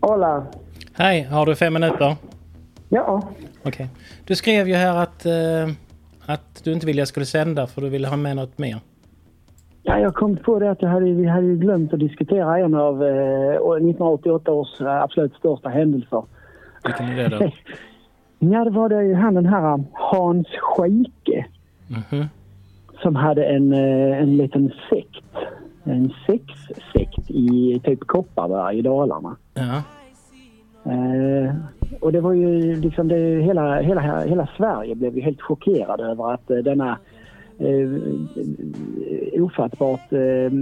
Hola. 0.00 0.46
Hej, 0.92 1.22
har 1.22 1.46
du 1.46 1.56
fem 1.56 1.72
minuter? 1.72 2.16
Ja. 2.94 3.22
Okej. 3.64 3.88
Du 4.26 4.34
skrev 4.36 4.68
ju 4.68 4.74
här 4.74 4.96
att, 5.02 5.26
eh, 5.26 5.74
att 6.26 6.64
du 6.64 6.72
inte 6.72 6.86
ville 6.86 7.00
jag 7.00 7.08
skulle 7.08 7.26
sända 7.26 7.66
för 7.66 7.80
du 7.82 7.88
ville 7.88 8.08
ha 8.08 8.16
med 8.16 8.36
något 8.36 8.58
mer. 8.58 8.76
Ja, 9.82 9.98
jag 9.98 10.14
kom 10.14 10.36
på 10.36 10.58
det 10.58 10.70
att 10.70 10.82
jag 10.82 10.88
hade, 10.88 11.12
vi 11.12 11.26
hade 11.26 11.54
glömt 11.54 11.92
att 11.92 12.00
diskutera 12.00 12.58
en 12.58 12.74
av 12.74 13.02
eh, 13.04 13.50
1988 13.54 14.52
års 14.52 14.80
eh, 14.80 15.02
absolut 15.02 15.34
största 15.34 15.68
händelser. 15.68 16.22
Vilken 16.84 17.06
är 17.08 17.16
det 17.30 17.38
då? 17.38 17.50
Ja, 18.38 18.64
det 18.64 18.70
var 18.70 18.88
det 18.88 19.02
ju 19.02 19.14
han 19.14 19.34
den 19.34 19.46
här 19.46 19.84
Hans 19.92 20.46
Scheike 20.60 21.46
Mhm. 21.88 22.24
som 23.02 23.16
hade 23.16 23.44
en, 23.44 23.72
eh, 23.72 24.18
en 24.22 24.36
liten 24.36 24.72
sekt. 24.90 25.24
En 25.84 26.12
sexsekt 26.26 27.30
i 27.30 27.80
typ 27.84 28.00
Kopparberg 28.06 28.78
i 28.78 28.82
Dalarna. 28.82 29.36
Ja. 29.54 29.82
Eh, 30.92 31.54
och 32.00 32.12
det 32.12 32.20
var 32.20 32.32
ju 32.32 32.76
liksom 32.80 33.08
det, 33.08 33.42
hela, 33.42 33.80
hela, 33.80 34.20
hela 34.20 34.48
Sverige 34.56 34.94
blev 34.94 35.16
ju 35.16 35.22
helt 35.22 35.40
chockerade 35.40 36.04
över 36.04 36.32
att 36.34 36.50
eh, 36.50 36.56
denna 36.56 36.98
eh, 37.58 37.88
ofattbart 39.42 40.12
eh, 40.12 40.52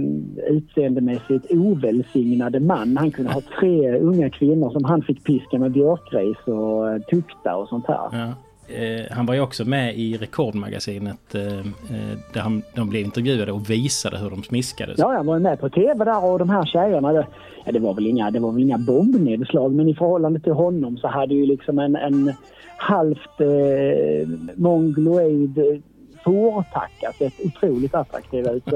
utseendemässigt 0.49 1.51
ovälsignade 1.51 2.59
man. 2.59 2.97
Han 2.97 3.11
kunde 3.11 3.31
ha 3.31 3.41
tre 3.59 3.99
unga 3.99 4.29
kvinnor 4.29 4.71
som 4.71 4.83
han 4.83 5.01
fick 5.01 5.23
piska 5.23 5.59
med 5.59 5.71
björkris 5.71 6.37
och 6.45 6.89
eh, 6.89 7.01
tukta 7.01 7.55
och 7.55 7.67
sånt 7.67 7.87
här. 7.87 8.09
Ja. 8.11 8.33
Eh, 8.67 9.15
han 9.15 9.25
var 9.25 9.33
ju 9.33 9.41
också 9.41 9.65
med 9.65 9.95
i 9.95 10.17
Rekordmagasinet 10.17 11.35
eh, 11.35 11.57
eh, 11.57 12.17
där 12.33 12.41
han, 12.41 12.61
de 12.75 12.89
blev 12.89 13.05
intervjuade 13.05 13.51
och 13.51 13.69
visade 13.69 14.17
hur 14.17 14.29
de 14.29 14.43
smiskades. 14.43 14.99
Ja, 14.99 15.13
jag 15.13 15.23
var 15.23 15.39
med 15.39 15.59
på 15.59 15.69
tv 15.69 16.05
där 16.05 16.25
och 16.25 16.39
de 16.39 16.49
här 16.49 16.65
tjejerna, 16.65 17.13
det, 17.13 17.27
ja, 17.65 17.71
det, 17.71 17.79
var 17.79 17.93
väl 17.93 18.07
inga, 18.07 18.31
det 18.31 18.39
var 18.39 18.51
väl 18.51 18.61
inga 18.61 18.77
bombnedslag 18.77 19.73
men 19.73 19.89
i 19.89 19.95
förhållande 19.95 20.39
till 20.39 20.53
honom 20.53 20.97
så 20.97 21.07
hade 21.07 21.33
ju 21.33 21.45
liksom 21.45 21.79
en, 21.79 21.95
en 21.95 22.33
halvt 22.77 23.41
eh, 23.41 24.29
mongoloid 24.55 25.57
eh, 25.57 25.79
fårtacka 26.23 27.11
sett 27.17 27.33
otroligt 27.45 27.95
attraktiv 27.95 28.47
ut. 28.47 28.63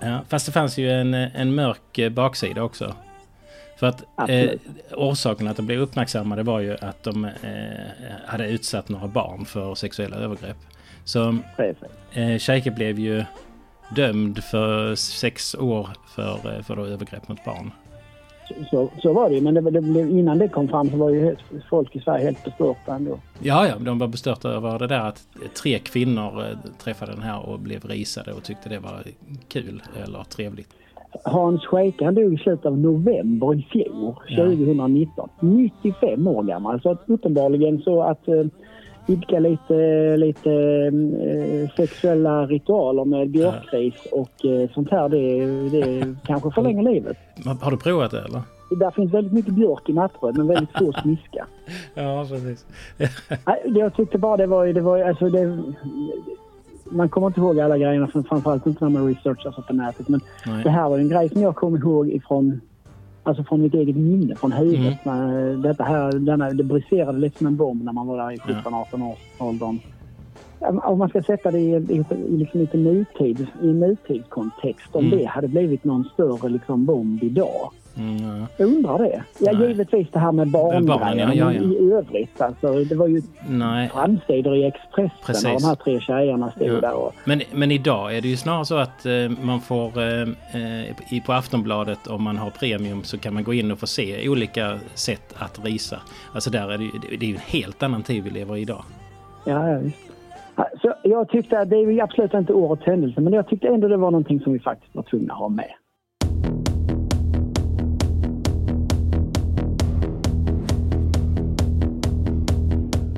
Ja, 0.00 0.20
fast 0.28 0.46
det 0.46 0.52
fanns 0.52 0.78
ju 0.78 0.90
en, 0.90 1.14
en 1.14 1.54
mörk 1.54 2.12
baksida 2.12 2.62
också. 2.62 2.94
För 3.76 3.86
att 3.86 4.04
eh, 4.28 4.50
orsaken 4.96 5.48
att 5.48 5.56
de 5.56 5.66
blev 5.66 5.80
uppmärksammade 5.80 6.42
var 6.42 6.60
ju 6.60 6.76
att 6.80 7.02
de 7.02 7.24
eh, 7.24 7.30
hade 8.26 8.48
utsatt 8.48 8.88
några 8.88 9.06
barn 9.06 9.44
för 9.44 9.74
sexuella 9.74 10.16
övergrepp. 10.16 10.56
Så 11.04 11.38
eh, 12.12 12.38
Scheike 12.38 12.70
blev 12.70 12.98
ju 12.98 13.24
dömd 13.96 14.44
för 14.44 14.94
sex 14.94 15.54
år 15.54 15.88
för, 16.14 16.56
eh, 16.56 16.62
för 16.62 16.76
då 16.76 16.84
övergrepp 16.86 17.28
mot 17.28 17.44
barn. 17.44 17.70
så, 18.70 18.90
så 19.02 19.12
var 19.12 19.28
det 19.28 19.34
ju, 19.34 19.40
men 19.40 19.54
det, 19.54 19.60
det, 19.70 19.80
blev- 19.80 20.10
innan 20.10 20.38
det 20.38 20.48
kom 20.48 20.68
fram 20.68 20.90
så 20.90 20.96
var 20.96 21.10
ju 21.10 21.36
folk 21.70 21.96
i 21.96 22.00
Sverige 22.00 22.24
helt 22.24 22.44
bestörta 22.44 22.94
ändå. 22.94 23.20
Ja, 23.38 23.68
ja, 23.68 23.74
de 23.78 23.98
var 23.98 24.08
bestörta 24.08 24.48
över 24.48 24.78
det 24.78 24.86
där 24.86 25.00
att 25.00 25.26
tre 25.62 25.78
kvinnor 25.78 26.44
eh, 26.44 26.56
träffade 26.78 27.12
den 27.12 27.22
här 27.22 27.48
och 27.48 27.58
blev 27.60 27.84
risade 27.84 28.32
och 28.32 28.44
tyckte 28.44 28.68
det 28.68 28.78
var 28.78 29.02
kul 29.48 29.82
eller 30.04 30.24
trevligt. 30.24 30.68
Hans 31.24 31.66
Scheike 31.66 32.04
han 32.04 32.14
dog 32.14 32.34
i 32.34 32.36
slutet 32.36 32.66
av 32.66 32.78
november 32.78 33.54
i 33.54 33.62
fjol, 33.72 34.14
2019. 34.36 35.28
95 35.40 36.26
år 36.26 36.42
gammal. 36.42 36.80
Så 36.80 36.96
uppenbarligen 37.06 37.82
så 37.82 38.02
att 38.02 38.28
eh, 38.28 38.44
idka 39.06 39.38
lite, 39.38 40.16
lite 40.16 40.52
eh, 40.52 41.70
sexuella 41.76 42.46
ritualer 42.46 43.04
med 43.04 43.30
björkris 43.30 43.94
och 44.12 44.44
eh, 44.44 44.70
sånt 44.74 44.90
här, 44.90 45.08
det, 45.08 45.46
det 45.70 46.14
kanske 46.26 46.50
förlänger 46.50 46.82
livet. 46.82 47.16
Har, 47.60 47.70
du 47.70 47.76
provat 47.76 48.10
det 48.10 48.20
eller? 48.20 48.42
Där 48.80 48.90
finns 48.90 49.14
väldigt 49.14 49.32
mycket 49.32 49.54
björk 49.54 49.88
i 49.88 49.92
nattbröd 49.92 50.38
men 50.38 50.46
väldigt 50.46 50.78
få 50.78 50.92
smiska. 50.92 51.46
Ja, 51.94 52.26
precis. 52.30 52.66
Jag 53.64 53.94
tyckte 53.94 54.18
bara 54.18 54.36
det 54.36 54.46
var 54.46 54.66
det 54.66 54.80
var 54.80 54.98
alltså 54.98 55.28
det... 55.28 55.62
Man 56.90 57.08
kommer 57.08 57.26
inte 57.26 57.40
ihåg 57.40 57.60
alla 57.60 57.78
grejerna, 57.78 58.06
för 58.06 58.22
framförallt 58.22 58.66
inte 58.66 58.84
när 58.84 58.90
man 58.90 59.06
researchar 59.06 59.52
så 59.52 59.62
på 59.62 59.72
nätet. 59.72 60.08
Men 60.08 60.20
Nej. 60.46 60.62
det 60.64 60.70
här 60.70 60.88
var 60.88 60.98
en 60.98 61.08
grej 61.08 61.28
som 61.28 61.42
jag 61.42 61.56
kom 61.56 61.76
ihåg 61.76 62.08
ifrån, 62.08 62.60
alltså 63.22 63.44
från 63.44 63.62
mitt 63.62 63.74
eget 63.74 63.96
minne, 63.96 64.36
från 64.36 64.52
huvudet. 64.52 65.04
När 65.04 65.56
Detta 65.56 65.84
här, 65.84 66.12
denna, 66.12 66.50
det 66.50 66.64
briserade 66.64 67.18
lite 67.18 67.38
som 67.38 67.46
en 67.46 67.56
bomb 67.56 67.84
när 67.84 67.92
man 67.92 68.06
var 68.06 68.16
där 68.16 68.32
i 68.32 68.36
17-18 68.36 69.12
års 69.12 69.18
åldern. 69.38 69.78
Om 70.60 70.98
man 70.98 71.08
ska 71.08 71.22
sätta 71.22 71.50
det 71.50 71.58
i, 71.58 71.70
i, 71.74 72.04
i 72.28 72.36
liksom 72.36 72.60
lite 72.60 72.76
nutid, 72.76 73.46
i 73.62 73.66
nutidskontext, 73.66 74.88
om 74.96 75.04
Mm. 75.06 75.18
det 75.18 75.24
hade 75.24 75.48
blivit 75.48 75.84
någon 75.84 76.04
större 76.04 76.48
liksom 76.48 76.84
bomb 76.86 77.22
idag. 77.24 77.70
Mm, 77.98 78.16
ja. 78.40 78.46
Jag 78.56 78.68
undrar 78.68 78.98
det. 78.98 79.22
Ja, 79.38 79.52
Nej. 79.52 79.68
givetvis 79.68 80.08
det 80.12 80.18
här 80.18 80.32
med 80.32 80.48
barnen, 80.48 80.86
barngrejerna, 80.86 81.34
ja, 81.34 81.52
ja, 81.52 81.60
ja. 81.62 81.68
i 81.86 81.92
övrigt 81.92 82.40
alltså. 82.40 82.84
Det 82.84 82.94
var 82.94 83.06
ju 83.06 83.22
Nej. 83.48 83.88
framsidor 83.88 84.56
i 84.56 84.64
Expressen 84.64 85.10
Precis. 85.26 85.44
och 85.44 85.60
de 85.60 85.66
här 85.66 85.74
tre 85.74 86.00
tjejerna 86.00 86.50
stod 86.50 86.66
Ja. 86.68 86.80
där 86.80 86.94
och... 86.94 87.12
Men, 87.24 87.42
men 87.54 87.70
idag 87.70 88.16
är 88.16 88.20
det 88.20 88.28
ju 88.28 88.36
snarare 88.36 88.64
så 88.64 88.76
att 88.76 89.06
eh, 89.06 89.12
man 89.42 89.60
får 89.60 89.98
eh, 90.02 90.20
eh, 90.22 91.22
på 91.26 91.32
Aftonbladet 91.32 92.06
om 92.06 92.22
man 92.22 92.36
har 92.36 92.50
premium 92.50 93.02
så 93.04 93.18
kan 93.18 93.34
man 93.34 93.44
gå 93.44 93.54
in 93.54 93.70
och 93.70 93.78
få 93.78 93.86
se 93.86 94.28
olika 94.28 94.78
sätt 94.94 95.34
att 95.38 95.64
risa. 95.64 96.00
Alltså 96.32 96.50
där 96.50 96.72
är 96.72 96.78
det, 96.78 96.84
ju, 96.84 96.90
det 97.18 97.26
är 97.26 97.28
ju 97.30 97.34
en 97.34 97.40
helt 97.46 97.82
annan 97.82 98.02
tid 98.02 98.24
vi 98.24 98.30
lever 98.30 98.56
i 98.56 98.60
idag. 98.60 98.84
Ja, 99.44 99.68
ja, 99.70 99.78
visst. 99.78 99.96
Så 100.56 100.94
jag 101.02 101.28
tyckte 101.28 101.58
att 101.58 101.70
det 101.70 101.76
är 101.76 101.90
ju 101.90 102.00
absolut 102.00 102.34
inte 102.34 102.52
årets 102.52 102.86
händelse, 102.86 103.20
men 103.20 103.32
jag 103.32 103.48
tyckte 103.48 103.68
ändå 103.68 103.88
det 103.88 103.96
var 103.96 104.10
någonting 104.10 104.40
som 104.40 104.52
vi 104.52 104.58
faktiskt 104.58 104.94
var 104.94 105.02
tvungna 105.02 105.32
att 105.32 105.38
ha 105.38 105.48
med. 105.48 105.70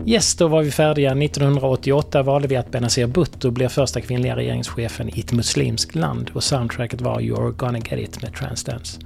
Yes, 0.09 0.37
då 0.37 0.49
var 0.49 0.63
vi 0.63 0.71
färdiga. 0.71 1.11
1988 1.11 2.23
valde 2.23 2.49
vi 2.49 2.57
att 2.57 2.71
Benazir 2.71 3.07
Bhutto 3.07 3.51
blev 3.51 3.69
första 3.69 4.01
kvinnliga 4.01 4.37
regeringschefen 4.37 5.09
i 5.09 5.21
ett 5.21 5.33
muslimskt 5.33 5.95
land 5.95 6.31
och 6.35 6.43
soundtracket 6.43 7.01
var 7.01 7.21
You're 7.21 7.53
gonna 7.53 7.79
get 7.79 7.99
it 7.99 8.23
med 8.23 8.35
Transdance. 8.35 9.01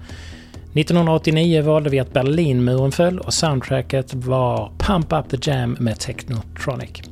1989 0.74 1.62
valde 1.62 1.90
vi 1.90 2.00
att 2.00 2.12
Berlinmuren 2.12 2.92
föll 2.92 3.18
och 3.18 3.34
soundtracket 3.34 4.14
var 4.14 4.70
Pump 4.78 5.12
Up 5.12 5.28
The 5.28 5.50
Jam 5.50 5.76
med 5.80 5.98
Technotronic. 6.00 7.11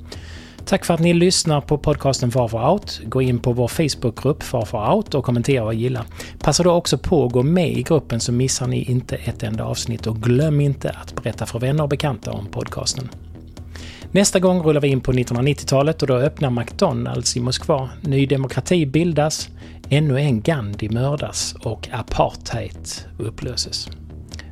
Tack 0.71 0.85
för 0.85 0.95
att 0.95 1.01
ni 1.01 1.13
lyssnar 1.13 1.61
på 1.61 1.79
podcasten 1.79 2.31
Far 2.31 2.49
for 2.49 2.71
Out. 2.71 3.01
Gå 3.05 3.23
in 3.23 3.39
på 3.39 3.53
vår 3.53 3.69
Facebookgrupp 3.69 4.43
Far 4.43 4.65
for 4.65 4.95
Out 4.95 5.15
och 5.15 5.25
kommentera 5.25 5.65
och 5.65 5.75
gilla. 5.75 6.05
Passa 6.39 6.63
då 6.63 6.73
också 6.73 6.99
på 6.99 7.27
att 7.27 7.33
gå 7.33 7.43
med 7.43 7.79
i 7.79 7.83
gruppen 7.83 8.21
så 8.21 8.33
missar 8.33 8.67
ni 8.67 8.83
inte 8.83 9.17
ett 9.17 9.43
enda 9.43 9.65
avsnitt 9.65 10.07
och 10.07 10.17
glöm 10.17 10.61
inte 10.61 10.91
att 10.91 11.15
berätta 11.15 11.47
för 11.47 11.59
vänner 11.59 11.83
och 11.83 11.89
bekanta 11.89 12.33
om 12.33 12.47
podcasten. 12.47 13.09
Nästa 14.13 14.41
gång 14.41 14.63
rullar 14.63 14.81
vi 14.81 14.89
in 14.89 15.01
på 15.01 15.13
1990-talet 15.13 16.03
och 16.03 16.09
då 16.09 16.15
öppnar 16.15 16.51
McDonalds 16.51 17.37
i 17.37 17.41
Moskva. 17.41 17.91
Ny 18.01 18.27
demokrati 18.27 18.87
bildas, 18.87 19.49
ännu 19.89 20.21
en 20.21 20.41
Gandhi 20.41 20.89
mördas 20.89 21.55
och 21.63 21.89
apartheid 21.93 22.89
upplöses. 23.19 23.89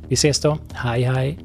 Vi 0.07 0.13
ses 0.13 0.39
då. 0.39 0.57
Hej 0.73 1.03
hej! 1.03 1.39